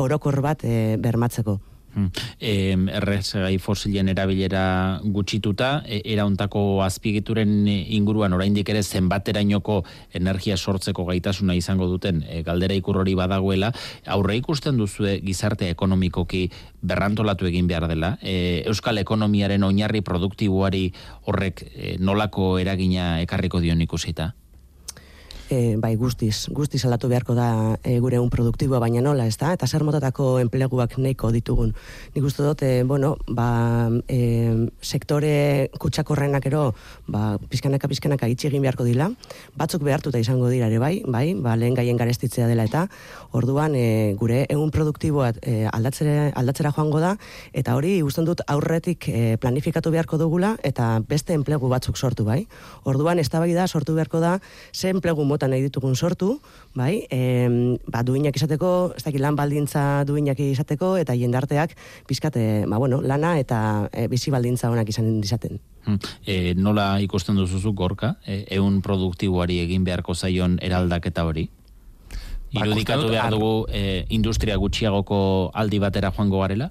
orokor 0.00 0.40
bat 0.44 0.64
e, 0.64 0.96
bermatzeko. 1.00 1.60
Hmm. 1.94 2.10
errezegai 2.40 3.58
fosilen 3.62 4.08
erabilera 4.10 5.00
gutxituta, 5.04 5.84
e, 5.86 6.00
erauntako 6.14 6.82
azpigituren 6.82 7.68
inguruan 7.68 8.34
oraindik 8.34 8.68
ere 8.74 8.82
zenbaterainoko 8.82 9.82
energia 10.12 10.56
sortzeko 10.56 11.04
gaitasuna 11.06 11.54
izango 11.54 11.86
duten 11.86 12.22
e, 12.28 12.42
galdera 12.42 12.74
ikurrori 12.74 13.14
badagoela, 13.14 13.70
aurre 14.06 14.36
ikusten 14.40 14.76
duzu 14.80 15.06
gizarte 15.22 15.70
ekonomikoki 15.70 16.48
berrantolatu 16.82 17.46
egin 17.46 17.68
behar 17.70 17.88
dela, 17.88 18.16
e, 18.22 18.64
euskal 18.66 18.98
ekonomiaren 18.98 19.62
oinarri 19.62 20.02
produktiboari 20.02 20.88
horrek 21.28 21.66
e, 21.70 21.96
nolako 22.00 22.56
eragina 22.58 23.20
ekarriko 23.22 23.62
dion 23.62 23.80
ikusita? 23.86 24.34
E, 25.50 25.76
bai 25.76 25.94
guztiz, 25.96 26.48
guztiz 26.52 26.84
aldatu 26.84 27.08
beharko 27.08 27.34
da 27.36 27.76
e, 27.82 27.98
gure 28.00 28.18
un 28.20 28.30
produktiboa 28.30 28.80
baina 28.82 29.02
nola, 29.04 29.26
ez 29.26 29.36
da? 29.40 29.52
Eta 29.56 29.66
zer 29.66 29.84
motatako 29.84 30.38
enpleguak 30.42 30.96
neiko 30.98 31.30
ditugun. 31.34 31.74
Nik 32.14 32.24
uste 32.24 32.44
dut, 32.44 32.62
e, 32.62 32.82
bueno, 32.84 33.14
ba, 33.28 33.90
e, 34.08 34.68
sektore 34.82 35.70
kutsakorrenak 35.80 36.46
ero, 36.50 36.64
ba, 37.06 37.36
pizkanaka 37.50 37.88
pizkanaka 37.90 38.28
itxi 38.32 38.48
egin 38.48 38.64
beharko 38.64 38.86
dila, 38.86 39.10
batzuk 39.58 39.84
behartuta 39.84 40.20
izango 40.22 40.48
dira 40.52 40.70
ere 40.72 40.80
bai, 40.82 41.02
bai, 41.06 41.34
ba, 41.34 41.56
lehen 41.60 41.76
gaien 41.76 42.00
garestitzea 42.00 42.48
dela 42.48 42.64
eta 42.68 42.86
orduan 43.32 43.74
e, 43.76 44.14
gure 44.20 44.44
egun 44.48 44.72
produktiboa 44.74 45.32
e, 45.42 45.56
aldatzera, 45.72 46.30
aldatzera 46.38 46.72
joango 46.74 47.02
da, 47.02 47.14
eta 47.52 47.76
hori 47.76 47.98
usten 48.02 48.24
dut 48.28 48.44
aurretik 48.48 49.08
e, 49.08 49.36
planifikatu 49.42 49.92
beharko 49.94 50.18
dugula, 50.20 50.54
eta 50.62 50.98
beste 51.08 51.34
enplegu 51.36 51.68
batzuk 51.68 51.98
sortu, 51.98 52.24
bai. 52.24 52.44
Orduan, 52.84 53.18
ez 53.18 53.28
da 53.28 53.66
sortu 53.68 53.94
beharko 53.94 54.20
da, 54.20 54.38
ze 54.72 54.88
enplegu 54.88 55.24
mota 55.34 55.50
nahi 55.50 55.66
ditugun 55.66 55.96
sortu, 55.98 56.38
bai, 56.78 57.04
e, 57.10 57.78
ba, 57.90 58.04
duinak 58.06 58.36
izateko, 58.38 58.94
ez 58.96 59.02
dakit 59.02 59.22
lan 59.22 59.36
baldintza 59.38 60.04
duinak 60.06 60.40
izateko, 60.40 60.94
eta 61.02 61.16
jendarteak, 61.18 61.74
bizkate, 62.08 62.64
ba, 62.70 62.78
bueno, 62.78 63.02
lana 63.02 63.34
eta 63.42 63.60
e, 63.90 64.06
bizi 64.12 64.32
baldintza 64.34 64.70
honak 64.70 64.94
izan 64.94 65.10
dizaten. 65.20 65.58
E, 66.24 66.54
nola 66.54 66.94
ikusten 67.04 67.36
duzuzu 67.36 67.74
gorka, 67.76 68.14
e, 68.24 68.44
eun 68.56 68.80
produktiboari 68.84 69.60
egin 69.66 69.84
beharko 69.84 70.14
zaion 70.14 70.56
eraldaketa 70.62 71.26
hori? 71.26 71.48
Ba, 72.54 72.62
Irudikatu 72.62 73.10
behar 73.10 73.34
dugu 73.34 73.66
e, 73.74 74.04
industria 74.14 74.56
gutxiagoko 74.62 75.50
aldi 75.58 75.82
batera 75.82 76.12
joango 76.14 76.40
garela? 76.44 76.70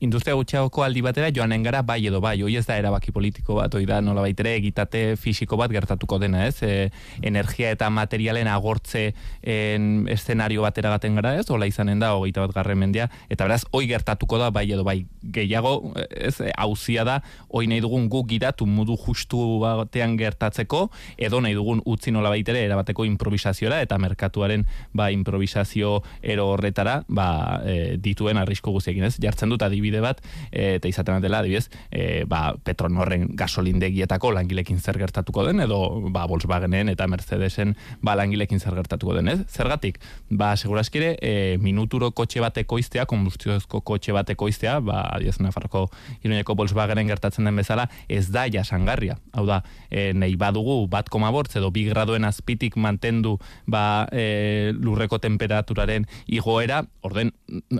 Industria 0.00 0.34
gutxiagoko 0.34 0.82
aldi 0.84 1.02
batera 1.04 1.30
joanen 1.34 1.62
gara 1.62 1.82
bai 1.82 2.00
edo 2.06 2.20
bai, 2.20 2.36
hoi 2.42 2.56
ez 2.58 2.64
da 2.66 2.76
erabaki 2.78 3.12
politiko 3.14 3.56
bat, 3.58 3.74
hoi 3.74 3.84
da 3.86 4.00
nola 4.02 4.24
baitere 4.24 4.54
egitate 4.58 5.14
fisiko 5.20 5.56
bat 5.60 5.72
gertatuko 5.72 6.18
dena, 6.18 6.44
ez? 6.48 6.62
E, 6.62 6.90
energia 7.22 7.70
eta 7.74 7.88
materialen 7.94 8.48
agortze 8.50 9.06
en, 9.40 10.06
eszenario 10.12 10.64
batera 10.66 10.92
gaten 10.96 11.16
gara, 11.20 11.34
ez? 11.38 11.46
Ola 11.54 11.68
izanen 11.70 12.02
da, 12.02 12.14
hogeita 12.18 12.44
bat 12.44 12.54
garren 12.56 12.80
mendia, 12.80 13.08
eta 13.30 13.46
beraz, 13.46 13.62
hoi 13.72 13.86
gertatuko 13.90 14.38
da 14.42 14.50
bai 14.54 14.66
edo 14.70 14.84
bai, 14.86 15.04
gehiago, 15.22 15.94
ez, 16.10 16.36
hauzia 16.58 17.06
da, 17.06 17.20
hoi 17.48 17.66
nahi 17.70 17.80
dugun 17.84 18.08
guk 18.12 18.28
giratu 18.34 18.66
mudu 18.66 18.98
justu 19.00 19.60
batean 19.62 20.18
gertatzeko, 20.20 20.88
edo 21.16 21.40
nahi 21.44 21.56
dugun 21.56 21.82
utzi 21.86 22.12
nola 22.14 22.32
baitere 22.34 22.64
erabateko 22.66 23.06
improvisaziora, 23.08 23.80
eta 23.84 23.98
merkatuaren 24.02 24.66
ba, 24.92 25.10
improvisazio 25.14 26.00
ero 26.20 26.50
horretara, 26.52 27.00
ba, 27.08 27.62
e, 27.64 27.96
dituen 28.02 28.40
arrisko 28.42 28.74
guziekin, 28.74 29.06
ez? 29.08 29.16
Jartzen 29.22 29.52
dut 29.52 29.62
adibide 29.62 29.83
adibide 29.84 30.00
bat 30.00 30.20
e, 30.50 30.76
eta 30.78 30.88
izaten 30.88 31.20
dela 31.22 31.40
adibidez 31.42 31.68
e, 31.90 32.24
ba 32.24 32.54
Petronorren 32.64 33.28
gasolindegietako 33.36 34.32
langilekin 34.32 34.80
zer 34.80 34.98
gertatuko 34.98 35.44
den 35.44 35.60
edo 35.60 36.10
ba 36.10 36.26
Volkswagenen 36.26 36.88
eta 36.88 37.06
Mercedesen 37.06 37.76
ba 38.02 38.14
langilekin 38.16 38.60
zer 38.60 38.74
gertatuko 38.74 39.14
den, 39.14 39.28
ez? 39.28 39.40
Zergatik? 39.48 40.00
Ba 40.30 40.56
segurazki 40.56 40.98
ere 40.98 41.10
e, 41.20 41.58
minuturo 41.60 42.10
kotxe 42.12 42.40
bateko 42.40 42.78
iztea, 42.78 43.06
konbustiozko 43.06 43.80
kotxe 43.84 44.12
bateko 44.12 44.48
iztea, 44.48 44.78
ba 44.80 45.04
adibidez 45.12 45.40
Nafarroko 45.40 45.88
Iruñeko 46.22 46.56
Volkswagenen 46.56 47.08
gertatzen 47.08 47.44
den 47.44 47.56
bezala, 47.56 47.88
ez 48.08 48.28
da 48.32 48.46
jasangarria. 48.50 49.18
Hau 49.32 49.46
da, 49.46 49.62
e, 49.90 50.12
nei 50.14 50.34
badugu 50.40 50.84
bat 50.90 51.10
koma 51.12 51.30
bortz 51.34 51.56
edo 51.58 51.70
bi 51.74 51.84
graduen 51.88 52.24
azpitik 52.24 52.76
mantendu 52.76 53.36
ba 53.66 54.06
e, 54.12 54.72
lurreko 54.74 55.18
temperaturaren 55.22 56.06
igoera, 56.26 56.84
orden, 57.02 57.32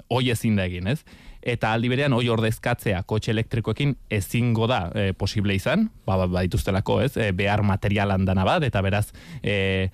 hoi 0.09 0.29
ezin 0.35 0.59
da 0.59 0.67
egin, 0.69 0.91
ez? 0.91 1.03
Eta 1.45 1.75
aldi 1.77 1.91
berean 1.93 2.15
hoi 2.17 2.25
ordezkatzea 2.33 3.03
kotxe 3.09 3.33
elektrikoekin 3.35 3.93
ezingo 4.17 4.67
da 4.71 4.89
e, 4.97 5.13
posible 5.13 5.55
izan, 5.55 5.91
ba, 6.09 6.17
ba, 6.25 6.43
dituztelako, 6.47 6.99
ez, 7.05 7.13
e, 7.21 7.31
behar 7.37 7.63
material 7.67 8.15
handana 8.15 8.47
bat, 8.49 8.65
eta 8.65 8.81
beraz 8.85 9.05
e, 9.43 9.91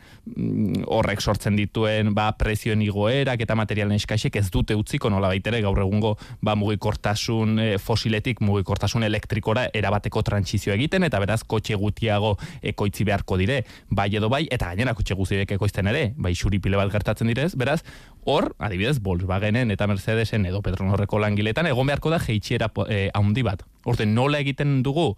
horrek 0.87 1.21
sortzen 1.21 1.59
dituen 1.59 2.14
ba, 2.14 2.28
prezioen 2.38 2.83
igoerak 2.87 3.42
eta 3.42 3.57
materialen 3.59 3.99
eskaisek 3.99 4.38
ez 4.38 4.47
dute 4.54 4.76
utziko 4.78 5.11
nola 5.11 5.33
baitere 5.33 5.61
gaur 5.64 5.83
egungo 5.83 6.14
ba, 6.40 6.54
mugikortasun 6.54 7.59
e, 7.59 7.69
fosiletik 7.83 8.45
mugikortasun 8.47 9.04
elektrikora 9.09 9.66
erabateko 9.75 10.23
trantsizio 10.26 10.75
egiten, 10.76 11.09
eta 11.09 11.19
beraz 11.23 11.42
kotxe 11.42 11.75
gutiago 11.80 12.37
ekoitzi 12.62 13.09
beharko 13.09 13.40
dire, 13.40 13.64
bai 13.90 14.09
edo 14.14 14.30
bai, 14.30 14.45
eta 14.54 14.71
gainera 14.71 14.95
kotxe 14.95 15.19
guztiak 15.19 15.57
ekoizten 15.59 15.90
ere, 15.90 16.12
bai 16.16 16.37
xuripile 16.38 16.78
bat 16.78 16.95
gertatzen 16.95 17.30
direz, 17.30 17.52
beraz, 17.59 17.80
hor, 18.24 18.54
adibidez, 18.58 18.98
Volkswagenen 19.02 19.70
eta 19.70 19.86
Mercedesen 19.90 20.46
edo 20.46 20.62
Petronorreko 20.62 21.20
langiletan 21.22 21.68
egon 21.70 21.88
beharko 21.88 22.10
da 22.12 22.20
jeitxiera 22.22 22.70
eh, 22.88 23.08
handi 23.14 23.44
bat. 23.46 23.64
Horte, 23.84 24.06
nola 24.06 24.40
egiten 24.42 24.82
dugu 24.82 25.14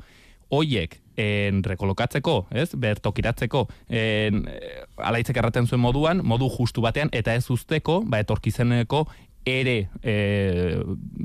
hoiek 0.52 0.98
en 1.16 1.62
rekolokatzeko, 1.64 2.46
ez? 2.56 2.70
Bertokiratzeko, 2.76 3.66
en 3.88 4.46
alaitzek 4.96 5.36
erraten 5.40 5.66
zuen 5.66 5.80
moduan, 5.80 6.22
modu 6.24 6.48
justu 6.52 6.84
batean 6.84 7.12
eta 7.12 7.34
ez 7.36 7.48
usteko, 7.52 8.02
ba 8.08 8.20
etorkizeneko 8.24 9.06
ere 9.48 9.88
e, 10.02 10.82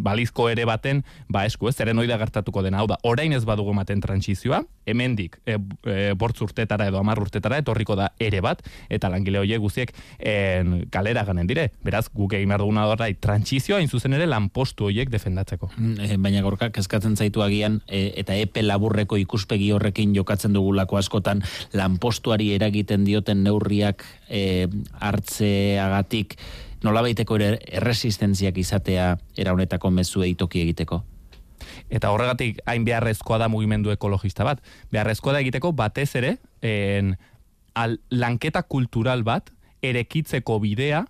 balizko 0.08 0.48
ere 0.50 0.66
baten 0.66 1.04
ba 1.30 1.46
esku 1.46 1.70
ez? 1.70 1.76
Zeren 1.78 1.98
gertatuko 1.98 2.64
dena. 2.64 2.80
Hau 2.80 2.88
da 2.88 2.98
orain 3.04 3.34
ez 3.34 3.44
badugu 3.46 3.72
ematen 3.72 4.02
trantsizioa 4.02 4.64
hemendik 4.86 5.38
e, 5.46 5.58
e, 5.86 6.14
bortz 6.18 6.42
urtetara 6.42 6.88
edo 6.88 7.00
hamar 7.00 7.20
urtetara 7.20 7.58
etorriko 7.58 7.96
da 7.96 8.12
ere 8.20 8.42
bat 8.42 8.64
eta 8.90 9.10
langile 9.10 9.40
hoiek 9.40 9.60
guztiek 9.60 9.94
en, 10.20 10.88
kalera 10.92 11.24
ganen 11.28 11.48
dire. 11.48 11.72
Beraz 11.84 12.08
guk 12.14 12.34
egin 12.34 12.50
behar 12.50 12.64
duguna 12.64 12.88
horrai 12.88 13.14
trantsizioa 13.20 13.82
zuzen 13.88 14.14
ere 14.14 14.28
lanpostu 14.28 14.90
hoiek 14.90 15.10
defendatzeko. 15.10 15.72
Mm, 15.78 16.00
e, 16.00 16.18
baina 16.22 16.42
gorka 16.46 16.70
kezkatzen 16.76 17.16
zaitu 17.16 17.44
agian 17.46 17.82
e, 17.88 18.12
eta 18.24 18.36
epe 18.36 18.64
laburreko 18.64 19.18
ikuspegi 19.22 19.72
horrekin 19.76 20.16
jokatzen 20.16 20.56
dugulako 20.56 20.98
askotan 20.98 21.44
lanpostuari 21.74 22.54
eragiten 22.56 23.06
dioten 23.08 23.44
neurriak 23.48 24.06
e, 24.30 24.68
hartzeagatik 25.00 26.38
nola 26.88 27.04
baiteko 27.06 27.38
ere 27.38 27.52
erresistentziak 27.80 28.58
izatea 28.58 29.12
era 29.38 29.54
honetako 29.54 29.92
mezu 29.92 30.24
eitoki 30.26 30.64
egiteko? 30.64 31.02
Eta 31.92 32.12
horregatik 32.14 32.62
hain 32.70 32.86
beharrezkoa 32.88 33.40
da 33.42 33.50
mugimendu 33.52 33.92
ekologista 33.92 34.46
bat. 34.48 34.64
Beharrezkoa 34.94 35.36
da 35.36 35.44
egiteko 35.44 35.74
batez 35.76 36.10
ere 36.20 36.38
en, 36.66 37.16
al, 37.76 38.00
lanketa 38.12 38.64
kultural 38.64 39.24
bat 39.28 39.52
erekitzeko 39.86 40.60
bidea 40.64 41.04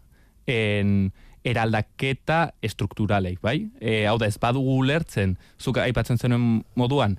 en, 0.47 1.11
eraldaketa 1.47 2.51
estrukturalei, 2.63 3.37
bai? 3.41 3.57
E, 3.79 4.03
hau 4.09 4.17
da, 4.19 4.27
ez 4.27 4.37
badugu 4.41 4.77
ulertzen, 4.81 5.37
zuk 5.59 5.79
aipatzen 5.81 6.19
zenuen 6.19 6.63
moduan, 6.79 7.15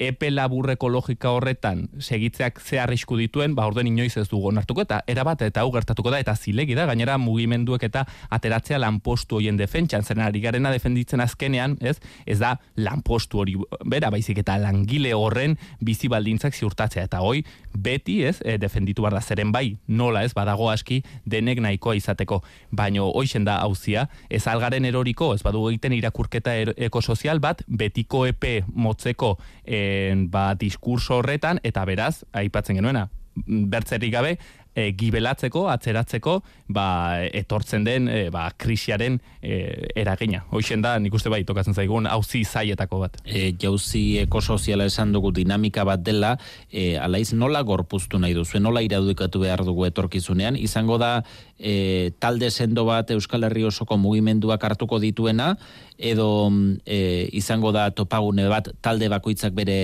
epe 0.00 0.30
labur 0.32 0.70
ekologika 0.72 1.30
horretan 1.36 1.84
segitzeak 2.00 2.58
ze 2.60 2.78
arrisku 2.80 3.18
dituen, 3.20 3.54
ba 3.54 3.66
orden 3.68 3.86
inoiz 3.86 4.16
ez 4.16 4.28
dugu 4.30 4.48
onartuko 4.48 4.86
eta 4.86 5.02
erabat 5.06 5.42
eta 5.44 5.64
gertatuko 5.70 6.10
da 6.10 6.18
eta 6.22 6.34
zilegi 6.34 6.74
da 6.74 6.86
gainera 6.88 7.18
mugimenduek 7.20 7.84
eta 7.84 8.06
ateratzea 8.30 8.78
lanpostu 8.80 9.36
hoien 9.36 9.58
defentsan 9.60 10.02
zen 10.02 10.22
ari 10.24 10.40
garena 10.40 10.72
defenditzen 10.72 11.20
azkenean, 11.20 11.76
ez? 11.80 11.98
Ez 12.26 12.38
da 12.40 12.56
lanpostu 12.76 13.42
hori 13.42 13.58
bera 13.84 14.10
baizik 14.10 14.40
eta 14.40 14.56
langile 14.58 15.12
horren 15.14 15.58
bizi 15.84 16.08
baldintzak 16.08 16.56
ziurtatzea 16.56 17.04
eta 17.04 17.20
hoi 17.20 17.44
beti, 17.76 18.22
ez? 18.24 18.40
E, 18.40 18.56
defenditu 18.58 19.04
bar 19.04 19.12
da 19.12 19.20
zeren 19.20 19.52
bai, 19.52 19.76
nola, 19.86 20.24
ez? 20.24 20.32
Badago 20.34 20.70
aski 20.72 21.02
denek 21.26 21.60
nahikoa 21.60 21.94
izateko, 22.00 22.40
baino 22.72 23.10
hoixen 23.12 23.44
da 23.44 23.58
hauzia, 23.60 24.08
ez 24.30 24.46
algaren 24.48 24.88
eroriko, 24.88 25.34
ez 25.34 25.42
badugu 25.44 25.74
egiten 25.74 25.92
irakurketa 25.92 26.56
er, 26.56 26.72
ekosozial 26.88 27.40
bat 27.44 27.62
betiko 27.68 28.24
epe 28.26 28.62
motzeko 28.72 29.36
e, 29.64 29.89
ba, 30.32 30.54
diskurso 30.54 31.18
horretan, 31.20 31.60
eta 31.62 31.84
beraz, 31.88 32.24
aipatzen 32.32 32.78
genuena, 32.80 33.08
bertzerik 33.46 34.12
gabe, 34.12 34.36
e, 34.74 34.92
gibelatzeko, 34.96 35.66
atzeratzeko, 35.72 36.36
ba, 36.70 36.86
etortzen 37.26 37.84
den 37.86 38.08
e, 38.08 38.20
ba, 38.32 38.46
krisiaren 38.56 39.18
e, 39.42 39.58
eragina. 39.98 40.44
Hoixen 40.54 40.82
da, 40.84 40.96
nik 41.02 41.14
uste 41.16 41.32
bai, 41.32 41.42
tokatzen 41.48 41.74
zaigun, 41.74 42.08
hauzi 42.10 42.42
zaietako 42.44 43.02
bat. 43.02 43.18
E, 43.24 43.50
jauzi 43.60 44.04
ekosoziala 44.22 44.86
esan 44.90 45.14
dugu 45.16 45.32
dinamika 45.36 45.84
bat 45.88 46.04
dela, 46.06 46.36
e, 46.70 46.94
alaiz 47.00 47.32
nola 47.34 47.62
gorpuztu 47.66 48.20
nahi 48.22 48.36
duzu, 48.36 48.60
nola 48.62 48.84
iradukatu 48.86 49.42
behar 49.42 49.64
dugu 49.66 49.86
etorkizunean, 49.90 50.58
izango 50.60 50.98
da 51.02 51.12
e, 51.58 52.12
talde 52.18 52.50
sendo 52.50 52.86
bat 52.88 53.10
Euskal 53.14 53.48
Herri 53.48 53.66
osoko 53.68 53.98
mugimenduak 54.00 54.64
hartuko 54.64 55.00
dituena, 55.02 55.54
edo 55.98 56.50
e, 56.86 57.28
izango 57.36 57.74
da 57.76 57.90
topagune 57.90 58.48
bat 58.48 58.72
talde 58.80 59.10
bakoitzak 59.12 59.54
bere 59.56 59.80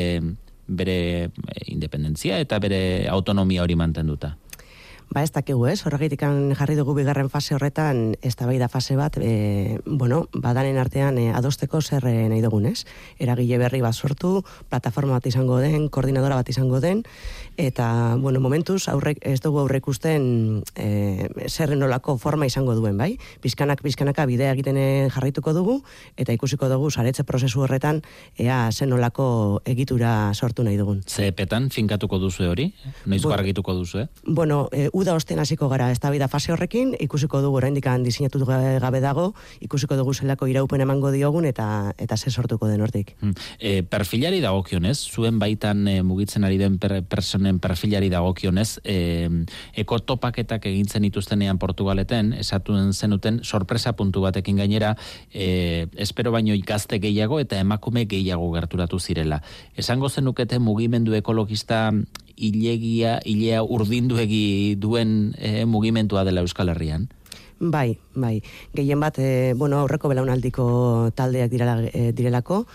bere 0.66 1.30
independentzia 1.70 2.40
eta 2.42 2.58
bere 2.58 3.06
autonomia 3.10 3.62
hori 3.62 3.76
mantenduta. 3.78 4.34
Ba, 5.06 5.22
ez 5.22 5.30
dakigu 5.30 5.68
ez, 5.70 5.78
horregitik 5.86 6.24
jarri 6.58 6.74
dugu 6.74 6.92
bigarren 6.96 7.28
fase 7.30 7.54
horretan, 7.54 8.16
ez 8.26 8.34
da 8.34 8.68
fase 8.68 8.96
bat, 8.96 9.16
e, 9.22 9.78
bueno, 9.86 10.26
badanen 10.34 10.78
artean 10.78 11.16
e, 11.18 11.30
adosteko 11.32 11.80
zer 11.80 12.04
e, 12.06 12.28
nahi 12.28 12.42
dugun 12.42 12.66
ez. 12.66 12.84
Eragile 13.18 13.56
berri 13.58 13.80
bat 13.80 13.94
sortu, 13.94 14.42
plataforma 14.68 15.12
bat 15.12 15.26
izango 15.26 15.58
den, 15.58 15.88
koordinadora 15.88 16.34
bat 16.34 16.48
izango 16.48 16.80
den, 16.80 17.04
eta, 17.56 18.16
bueno, 18.18 18.40
momentuz, 18.40 18.88
aurrek, 18.88 19.18
ez 19.22 19.40
dugu 19.40 19.60
aurrek 19.60 19.86
usten 19.86 20.64
e, 20.74 21.28
zer 21.46 21.76
nolako 21.76 22.18
forma 22.18 22.46
izango 22.46 22.74
duen, 22.74 22.98
bai? 22.98 23.16
Bizkanak, 23.42 23.82
bizkanaka 23.86 24.26
bidea 24.26 24.50
egiten 24.58 24.76
e, 24.76 25.08
jarraituko 25.14 25.54
dugu, 25.54 25.78
eta 26.16 26.34
ikusiko 26.34 26.68
dugu, 26.68 26.90
saretze 26.90 27.22
prozesu 27.22 27.62
horretan, 27.62 28.02
ea 28.36 28.72
zen 28.72 28.90
nolako 28.90 29.62
egitura 29.64 30.34
sortu 30.34 30.66
nahi 30.66 30.76
dugun. 30.76 31.04
Ze 31.06 31.30
petan 31.30 31.70
finkatuko 31.70 32.18
duzu 32.18 32.50
hori? 32.50 32.72
Noizko 33.06 33.32
argituko 33.38 33.78
duzu, 33.78 34.02
eh? 34.02 34.08
Bueno, 34.26 34.66
e, 34.72 34.90
uda 34.96 35.12
osten 35.14 35.38
hasiko 35.38 35.68
gara 35.68 35.90
ez 35.92 36.00
fase 36.32 36.52
horrekin, 36.52 36.94
ikusiko 36.98 37.42
dugu 37.42 37.58
oraindik 37.58 37.84
diseinatu 38.02 38.44
gabe 38.46 39.00
dago, 39.00 39.34
ikusiko 39.60 39.96
dugu 39.96 40.14
zelako 40.14 40.46
iraupen 40.48 40.80
emango 40.80 41.10
diogun 41.10 41.44
eta 41.44 41.92
eta 41.98 42.16
ze 42.16 42.30
sortuko 42.30 42.66
den 42.66 42.80
hortik. 42.80 43.14
Hmm. 43.20 43.34
E, 43.60 43.82
perfilari 43.82 44.40
dagokionez, 44.40 44.96
zuen 45.12 45.38
baitan 45.38 45.86
e, 45.88 46.02
mugitzen 46.02 46.44
ari 46.44 46.56
den 46.56 46.78
per, 46.78 47.02
personen 47.04 47.58
perfilari 47.58 48.08
dagokionez, 48.08 48.80
e, 48.84 49.28
ekotopaketak 49.74 50.66
egintzen 50.66 51.04
ituztenean 51.04 51.58
Portugaleten, 51.58 52.32
esatuen 52.32 52.92
zenuten 52.94 53.42
sorpresa 53.44 53.92
puntu 53.92 54.22
batekin 54.24 54.56
gainera, 54.56 54.96
e, 55.32 55.88
espero 55.96 56.32
baino 56.32 56.54
ikazte 56.54 56.98
gehiago 56.98 57.40
eta 57.40 57.60
emakume 57.60 58.06
gehiago 58.08 58.48
gerturatu 58.54 58.98
zirela. 58.98 59.42
Esango 59.76 60.08
zenukete 60.08 60.58
mugimendu 60.58 61.12
ekologista 61.14 61.92
ilegia, 62.36 63.18
ilea 63.24 63.62
urdinduegi 63.62 64.76
duen 64.78 65.34
e, 65.38 65.64
mugimentua 65.64 66.24
dela 66.24 66.44
Euskal 66.44 66.70
Herrian? 66.72 67.08
Bai, 67.58 67.96
bai. 68.14 68.42
Gehien 68.76 69.00
bat, 69.00 69.18
e, 69.18 69.54
bueno, 69.56 69.78
aurreko 69.80 70.10
belaunaldiko 70.12 70.66
taldeak 71.16 71.50
direla, 71.50 71.78
e, 71.88 72.12
direlako, 72.12 72.66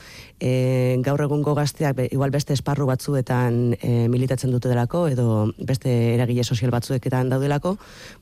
e, 0.42 0.98
gaur 1.06 1.22
egungo 1.22 1.54
gazteak 1.56 2.00
igual 2.10 2.34
beste 2.34 2.56
esparru 2.58 2.88
batzuetan 2.90 3.76
e, 3.78 4.08
militatzen 4.12 4.52
dute 4.52 4.72
delako 4.72 5.06
edo 5.12 5.52
beste 5.58 5.92
eragile 6.16 6.44
sozial 6.44 6.74
batzueketan 6.74 7.30
daudelako, 7.30 7.76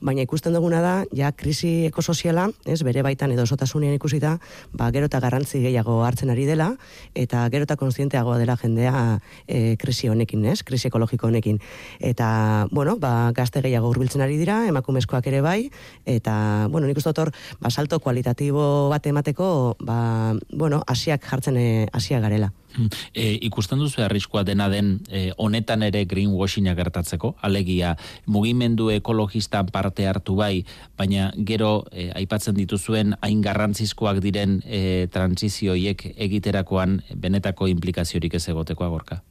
baina 0.04 0.22
ikusten 0.26 0.54
duguna 0.54 0.82
da, 0.84 0.94
ja, 1.16 1.32
krisi 1.32 1.86
ekosoziala, 1.88 2.48
ez, 2.68 2.82
bere 2.84 3.02
baitan 3.06 3.32
edo 3.32 3.46
sotasunean 3.46 3.96
ikusita, 3.96 4.36
ba, 4.76 4.90
gero 4.92 5.08
eta 5.08 5.20
garrantzi 5.24 5.62
gehiago 5.64 6.02
hartzen 6.04 6.30
ari 6.30 6.44
dela, 6.46 6.74
eta 7.14 7.46
gero 7.50 7.66
eta 7.66 7.78
konstienteagoa 7.80 8.38
dela 8.38 8.58
jendea 8.60 9.18
e, 9.48 9.76
krisi 9.80 10.12
honekin, 10.12 10.44
ez, 10.52 10.60
krisi 10.66 10.90
ekologiko 10.90 11.30
honekin. 11.30 11.58
Eta, 11.98 12.68
bueno, 12.70 12.98
ba, 13.00 13.32
gazte 13.36 13.64
gehiago 13.64 13.88
urbiltzen 13.94 14.22
ari 14.26 14.36
dira, 14.40 14.60
emakumezkoak 14.68 15.30
ere 15.32 15.40
bai, 15.40 15.70
eta, 16.04 16.68
bueno, 16.70 16.86
nik 16.90 17.00
uste 17.00 17.14
hor, 17.16 17.32
ba, 17.60 17.72
salto 17.72 18.00
kualitatibo 18.04 18.90
bat 18.92 19.08
emateko, 19.08 19.50
ba, 19.80 20.00
bueno, 20.52 20.84
asiak 20.86 21.24
jartzen, 21.24 21.56
asiak 21.92 22.09
garela. 22.18 22.50
E, 23.14 23.38
ikusten 23.46 23.78
duzu 23.78 24.02
arriskoa 24.02 24.42
dena 24.46 24.68
den 24.70 25.00
e, 25.08 25.30
honetan 25.38 25.82
ere 25.86 26.04
greenwashinga 26.10 26.74
gertatzeko, 26.74 27.36
alegia 27.42 27.96
mugimendu 28.26 28.90
ekologistan 28.90 29.70
parte 29.70 30.06
hartu 30.06 30.34
bai, 30.38 30.64
baina 30.98 31.30
gero 31.46 31.84
e, 31.92 32.10
aipatzen 32.18 32.58
dituzuen 32.58 33.14
hain 33.20 33.42
garrantzizkoak 33.42 34.22
diren 34.22 34.60
e, 34.66 35.06
transizioiek 35.12 36.06
egiterakoan 36.16 37.00
benetako 37.14 37.70
implikaziorik 37.70 38.34
ez 38.34 38.48
egoteko 38.48 38.86
agorka. 38.86 39.22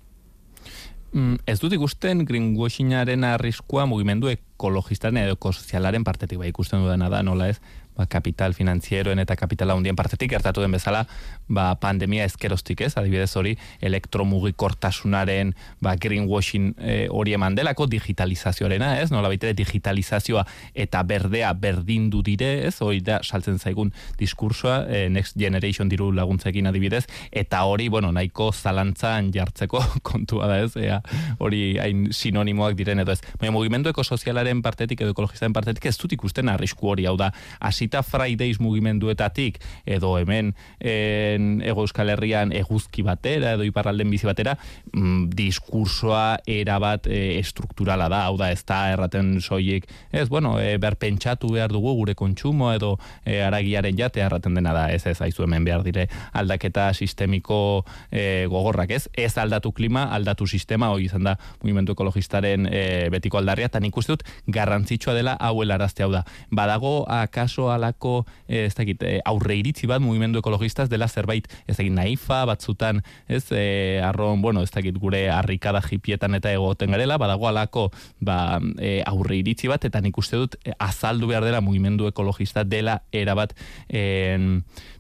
Mm, 1.12 1.40
ez 1.50 1.58
dut 1.60 1.74
ikusten 1.74 2.24
greenwashingaren 2.26 3.24
arriskua 3.26 3.88
mugimendu 3.90 4.30
ekologistaren 4.60 5.24
edo 5.24 5.38
ekosozialaren 5.40 6.04
partetik 6.04 6.42
bai 6.42 6.52
ikusten 6.52 6.84
dudana 6.84 7.08
da, 7.12 7.24
nola 7.24 7.48
ez, 7.54 7.60
ba, 8.00 8.08
kapital 8.08 8.56
finanzieroen 8.56 9.20
eta 9.20 9.36
kapitala 9.40 9.76
hundien 9.76 9.98
partetik 10.00 10.32
gertatu 10.32 10.64
den 10.64 10.74
bezala 10.76 11.04
ba, 11.48 11.74
pandemia 11.82 12.26
ezkerostik 12.28 12.86
ez, 12.88 12.94
adibidez 13.00 13.32
hori 13.40 13.56
elektromugikortasunaren 13.86 15.54
ba, 15.84 15.96
greenwashing 16.00 16.72
e, 16.80 16.98
hori 17.12 17.36
eman 17.36 17.58
delako 17.60 17.90
digitalizazioarena 17.92 18.96
ez, 19.04 19.10
nola 19.12 19.32
baitere 19.32 19.56
digitalizazioa 19.58 20.46
eta 20.74 21.04
berdea 21.08 21.52
berdindu 21.60 22.24
dire 22.26 22.52
ez, 22.70 22.76
hori 22.86 23.04
da 23.06 23.20
saltzen 23.24 23.60
zaigun 23.60 23.92
diskursoa 24.20 24.82
e, 24.88 25.06
Next 25.12 25.38
Generation 25.40 25.92
diru 25.92 26.12
laguntzekin 26.16 26.70
adibidez, 26.72 27.06
eta 27.32 27.64
hori, 27.68 27.90
bueno, 27.92 28.14
nahiko 28.16 28.52
zalantzan 28.54 29.34
jartzeko 29.36 29.84
kontua 30.10 30.48
da 30.52 30.62
ez, 30.64 30.72
ea, 30.80 31.02
hori 31.40 31.64
hain 31.82 32.08
sinonimoak 32.16 32.78
diren 32.80 33.04
edo 33.04 33.16
ez. 33.16 33.22
Baina 33.42 33.52
mugimendu 33.56 33.92
ekosozialaren 33.92 34.49
partetik 34.64 35.02
edo 35.02 35.12
ekologistaren 35.16 35.54
partetik 35.54 35.86
ez 35.86 35.98
dut 36.00 36.16
ikusten 36.16 36.50
arrisku 36.50 36.94
hori. 36.94 37.06
Hau 37.10 37.18
da, 37.20 37.32
hasi 37.60 37.90
hasita 37.90 38.04
Fridays 38.04 38.60
mugimenduetatik 38.60 39.60
edo 39.86 40.18
hemen 40.20 40.54
en, 40.80 41.62
ego 41.66 41.82
euskal 41.82 42.10
herrian 42.10 42.52
eguzki 42.52 43.02
batera 43.02 43.54
edo 43.56 43.64
iparralden 43.64 44.10
bizi 44.10 44.28
batera 44.28 44.56
mm, 44.94 45.30
diskursoa 45.34 46.40
erabat 46.46 47.08
e, 47.08 47.40
estrukturala 47.40 48.10
da, 48.10 48.26
hau 48.28 48.38
da 48.38 48.52
ez 48.52 48.62
da 48.68 48.92
erraten 48.92 49.40
soilik, 49.42 49.88
ez 50.12 50.28
bueno 50.30 50.60
e, 50.60 50.78
berpentsatu 50.78 51.54
behar 51.54 51.72
dugu 51.72 51.96
gure 51.96 52.16
kontsumo 52.16 52.72
edo 52.74 52.98
e, 53.26 53.40
aragiaren 53.42 53.98
jate 53.98 54.22
erraten 54.22 54.54
dena 54.54 54.74
da. 54.74 54.90
Ez 54.92 55.06
ez 55.08 55.20
aizu 55.22 55.44
hemen 55.44 55.66
behar 55.66 55.84
dire 55.84 56.08
aldaketa 56.34 56.92
sistemiko 56.94 57.86
e, 58.12 58.46
gogorrak 58.50 58.92
ez, 58.92 59.08
ez 59.14 59.38
aldatu 59.38 59.72
klima 59.72 60.10
aldatu 60.14 60.48
sistema, 60.48 60.92
hori 60.94 61.08
izan 61.10 61.26
da 61.26 61.38
mugimendu 61.64 61.96
ekologistaren 61.96 62.68
e, 62.70 62.84
betiko 63.14 63.40
aldarria, 63.40 63.70
eta 63.72 63.80
nik 63.80 63.98
uste 63.98 64.14
dut 64.14 64.26
garrantzitsua 64.48 65.14
dela 65.14 65.36
hau 65.40 65.62
helarazte 65.62 66.04
hau 66.04 66.12
da. 66.12 66.24
Badago 66.52 67.06
akaso 67.10 67.70
alako 67.72 68.26
eh, 68.48 68.66
ez 68.66 68.76
dakit, 68.76 69.04
eh, 69.04 69.20
aurre 69.26 69.58
iritzi 69.60 69.88
bat 69.88 70.02
mugimendu 70.02 70.40
ekologistaz 70.40 70.90
dela 70.90 71.08
zerbait 71.08 71.48
ez 71.68 71.78
dakit 71.78 71.94
naifa 71.94 72.44
batzutan 72.46 73.04
ez 73.28 73.46
e, 73.52 74.02
arron, 74.04 74.42
bueno, 74.42 74.64
ez 74.64 74.72
dakit 74.72 74.98
gure 74.98 75.30
harrikada 75.30 75.82
jipietan 75.82 76.36
eta 76.36 76.52
egoten 76.54 76.92
garela 76.92 77.18
badago 77.18 77.48
alako 77.48 77.90
ba, 78.20 78.60
e, 78.80 79.00
aurre 79.06 79.40
iritzi 79.40 79.70
bat 79.72 79.86
eta 79.86 80.02
nik 80.02 80.18
uste 80.18 80.38
dut 80.38 80.58
azaldu 80.80 81.30
behar 81.32 81.46
dela 81.46 81.62
mugimendu 81.62 82.08
ekologista 82.08 82.64
dela 82.64 83.02
erabat 83.12 83.56
e, 83.88 84.38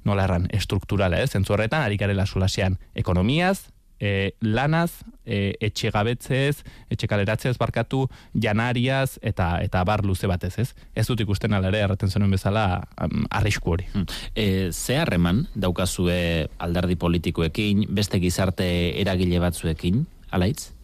nola 0.06 0.26
erran, 0.26 0.48
estrukturala, 0.56 1.20
ez? 1.22 1.32
Zentzu 1.36 1.54
horretan, 1.54 1.84
harikarela 1.86 2.26
solasean 2.26 2.80
ekonomiaz, 2.98 3.70
e, 4.00 4.34
lanaz, 4.42 5.04
e, 5.26 5.56
etxe 5.60 5.92
gabetzez, 5.94 6.64
etxe 6.90 7.08
kaleratzez 7.12 7.56
barkatu, 7.60 8.08
janariaz, 8.34 9.20
eta 9.22 9.52
eta 9.64 9.84
bar 9.88 10.06
luze 10.08 10.28
batez, 10.32 10.56
ez? 10.60 10.70
Ez 10.96 11.06
dut 11.08 11.22
ikusten 11.26 11.54
alare, 11.54 11.84
erraten 11.84 12.10
zenuen 12.10 12.34
bezala, 12.34 12.66
um, 13.04 13.28
arrisku 13.30 13.76
hori. 13.76 13.88
E, 14.36 14.72
ze 14.72 14.98
harreman 14.98 15.46
daukazue 15.56 16.50
alderdi 16.58 16.96
politikoekin, 16.96 17.86
beste 17.94 18.20
gizarte 18.24 18.68
eragile 19.02 19.44
batzuekin, 19.44 20.06
alaitz? 20.32 20.79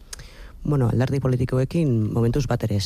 Bueno, 0.66 0.88
alderdi 0.90 1.20
politikoekin 1.22 2.12
momentuz 2.12 2.46
bat 2.50 2.62
ere 2.66 2.76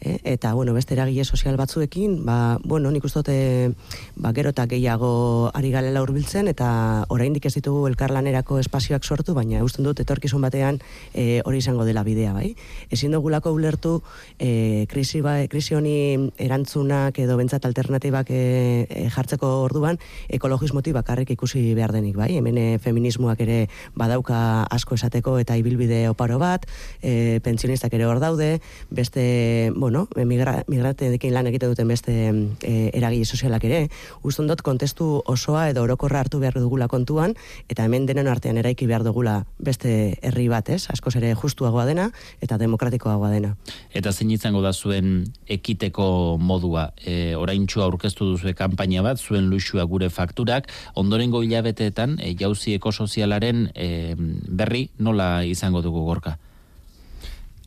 eh? 0.00 0.18
Eta, 0.24 0.54
bueno, 0.54 0.72
beste 0.74 0.94
eragile 0.94 1.24
sozial 1.24 1.56
batzuekin, 1.56 2.24
ba, 2.24 2.58
bueno, 2.64 2.90
nik 2.90 3.04
ustote 3.04 3.72
ba, 4.16 4.32
gero 4.32 4.50
eta 4.50 4.66
gehiago 4.66 5.50
ari 5.54 5.70
galela 5.70 6.02
urbiltzen, 6.02 6.48
eta 6.48 7.04
oraindik 7.12 7.46
ez 7.46 7.54
ditugu 7.54 7.86
elkarlanerako 7.90 8.58
espazioak 8.58 9.04
sortu, 9.04 9.34
baina 9.34 9.62
usten 9.64 9.84
dut 9.84 10.00
etorkizun 10.00 10.40
batean 10.42 10.80
e, 11.12 11.42
hori 11.44 11.60
izango 11.60 11.84
dela 11.84 12.02
bidea, 12.06 12.32
bai? 12.32 12.54
Ezin 12.90 13.12
dugulako 13.12 13.52
ulertu 13.52 14.00
e, 14.38 14.86
krisi, 14.88 15.20
ba, 15.20 15.36
krisi 15.52 15.76
honi 15.76 16.30
erantzunak 16.38 17.18
edo 17.20 17.36
bentsat 17.36 17.68
alternatibak 17.68 18.32
e, 18.32 19.10
jartzeko 19.12 19.52
orduan 19.66 20.00
ekologismoti 20.32 20.96
bakarrik 20.96 21.30
ikusi 21.36 21.74
behar 21.76 21.92
denik, 21.92 22.16
bai? 22.16 22.32
Hemen 22.40 22.80
feminismoak 22.80 23.44
ere 23.44 23.60
badauka 23.94 24.64
asko 24.72 24.96
esateko 24.96 25.36
eta 25.42 25.56
ibilbide 25.60 26.06
oparo 26.08 26.40
bat, 26.40 26.64
e, 27.02 27.25
pentsionistak 27.42 27.94
ere 27.96 28.06
hor 28.06 28.20
daude, 28.22 28.60
beste, 28.90 29.72
bueno, 29.76 30.06
migra, 30.16 30.62
lan 30.66 31.50
egite 31.50 31.68
duten 31.68 31.88
beste 31.88 32.14
e, 32.62 32.90
eragile 32.94 33.24
sozialak 33.24 33.64
ere, 33.68 33.80
uston 34.22 34.46
dut 34.50 34.62
kontestu 34.62 35.22
osoa 35.26 35.68
edo 35.70 35.82
orokorra 35.84 36.20
hartu 36.24 36.40
behar 36.42 36.58
dugula 36.58 36.88
kontuan, 36.88 37.34
eta 37.68 37.84
hemen 37.84 38.06
denen 38.06 38.28
artean 38.28 38.58
eraiki 38.58 38.86
behar 38.86 39.04
dugula 39.04 39.44
beste 39.58 40.16
herri 40.22 40.48
bat, 40.48 40.68
ez? 40.70 40.86
Askoz 40.92 41.16
ere 41.20 41.34
justuagoa 41.34 41.86
dena 41.88 42.10
eta 42.42 42.58
demokratikoagoa 42.60 43.30
dena. 43.34 43.54
Eta 43.94 44.12
zein 44.12 44.30
izango 44.34 44.62
da 44.64 44.72
zuen 44.72 45.26
ekiteko 45.48 46.36
modua, 46.40 46.90
e, 47.04 47.34
orain 47.36 47.66
aurkeztu 47.66 48.30
duzu 48.32 48.54
kanpaina 48.56 49.02
bat, 49.02 49.18
zuen 49.18 49.50
luxua 49.50 49.84
gure 49.84 50.08
fakturak, 50.10 50.70
ondorengo 50.94 51.42
hilabeteetan, 51.42 52.18
e, 52.20 52.34
jauzi 52.38 52.74
ekosozialaren 52.78 53.70
e, 53.74 54.14
berri 54.48 54.88
nola 54.98 55.44
izango 55.44 55.82
dugu 55.82 56.04
gorka? 56.06 56.38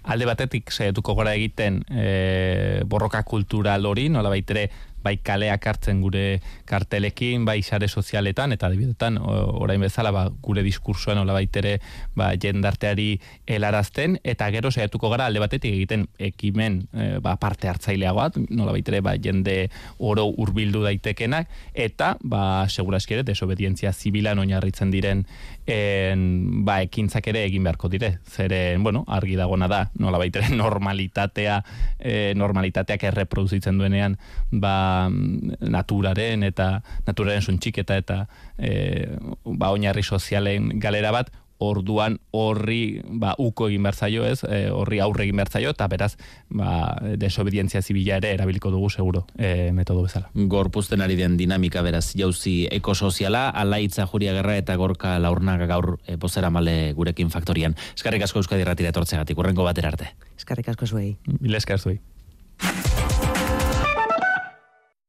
Alde 0.04 0.26
batetik 0.26 0.72
saiatuko 0.72 1.14
gora 1.18 1.34
egiten 1.36 1.84
e, 1.92 2.84
borroka 2.86 3.22
kultural 3.24 3.86
hori, 3.86 4.08
nola 4.10 4.30
baitere 4.30 4.70
bai 5.04 5.18
kaleak 5.24 5.66
hartzen 5.68 6.02
gure 6.04 6.42
kartelekin, 6.70 7.46
bai 7.48 7.62
sare 7.64 7.88
sozialetan, 7.88 8.54
eta 8.56 8.68
adibidetan, 8.68 9.18
orain 9.22 9.82
bezala, 9.82 10.12
ba, 10.16 10.26
gure 10.44 10.64
diskursoan 10.66 11.22
hola 11.22 11.36
baitere, 11.36 11.78
ba, 12.18 12.32
jendarteari 12.40 13.10
helarazten, 13.48 14.20
eta 14.24 14.50
gero 14.54 14.72
saiatuko 14.72 15.12
gara 15.14 15.30
alde 15.30 15.42
batetik 15.44 15.74
egiten 15.74 16.08
ekimen 16.30 16.82
e, 16.94 17.10
ba, 17.24 17.38
parte 17.42 17.70
hartzaileagoat, 17.72 18.40
nola 18.50 18.76
baitere, 18.76 19.02
ba, 19.06 19.16
jende 19.22 19.58
oro 19.98 20.28
hurbildu 20.30 20.84
daitekenak, 20.86 21.50
eta, 21.74 22.16
ba, 22.22 22.44
seguraski 22.70 23.18
ere, 23.18 23.28
desobedientzia 23.28 23.94
zibilan 23.94 24.40
oinarritzen 24.44 24.92
diren 24.92 25.26
en, 25.70 26.66
ba, 26.66 26.80
ekintzak 26.86 27.32
ere 27.32 27.46
egin 27.48 27.66
beharko 27.66 27.90
dire. 27.92 28.18
Zeren, 28.30 28.84
bueno, 28.84 29.04
argi 29.08 29.38
dagona 29.40 29.70
da, 29.72 29.84
nola 30.02 30.20
baitere 30.22 30.52
normalitatea, 30.64 31.62
e, 32.00 32.34
normalitateak 32.38 33.08
erreproduzitzen 33.12 33.80
duenean, 33.80 34.18
ba, 34.52 34.76
naturaren 35.10 36.44
eta 36.48 36.72
naturaren 37.08 37.46
suntxiketa 37.46 38.00
eta 38.00 38.24
e, 38.58 39.06
ba, 39.46 39.72
oinarri 39.72 40.04
sozialen 40.04 40.74
galera 40.80 41.14
bat, 41.16 41.32
orduan 41.60 42.18
horri 42.32 43.02
ba, 43.20 43.34
uko 43.38 43.68
egin 43.68 43.84
bertzaio 43.84 44.24
ez, 44.26 44.40
e, 44.48 44.70
horri 44.72 45.02
aurre 45.04 45.26
egin 45.26 45.40
bertzaio, 45.42 45.74
eta 45.76 45.88
beraz, 45.92 46.14
ba, 46.56 46.96
desobedientzia 47.20 47.82
zibila 47.84 48.18
ere 48.22 48.32
erabiliko 48.38 48.72
dugu 48.72 48.90
seguro 48.90 49.26
e, 49.36 49.72
metodo 49.76 50.06
bezala. 50.08 50.32
Gorpuzten 50.34 51.04
ari 51.04 51.20
den 51.20 51.36
dinamika 51.38 51.84
beraz, 51.86 52.14
jauzi 52.16 52.64
ekosoziala, 52.80 53.50
alaitza 53.50 54.08
juria 54.08 54.34
gerra 54.40 54.56
eta 54.58 54.78
gorka 54.80 55.18
laurnak 55.20 55.68
gaur 55.70 55.98
e, 56.08 56.16
pozera 56.18 56.50
male 56.50 56.94
gurekin 56.96 57.30
faktorian. 57.30 57.76
Eskarrik 57.96 58.24
asko 58.24 58.40
euskadi 58.40 58.64
ratira 58.64 58.96
etortzegatik, 58.96 59.38
urrenko 59.38 59.68
batera 59.68 59.92
arte. 59.92 60.14
Eskarrik 60.40 60.72
asko 60.72 60.88
zuei. 60.88 61.12
Mil 61.40 61.60
esker 61.60 61.80
zuei. 61.80 62.00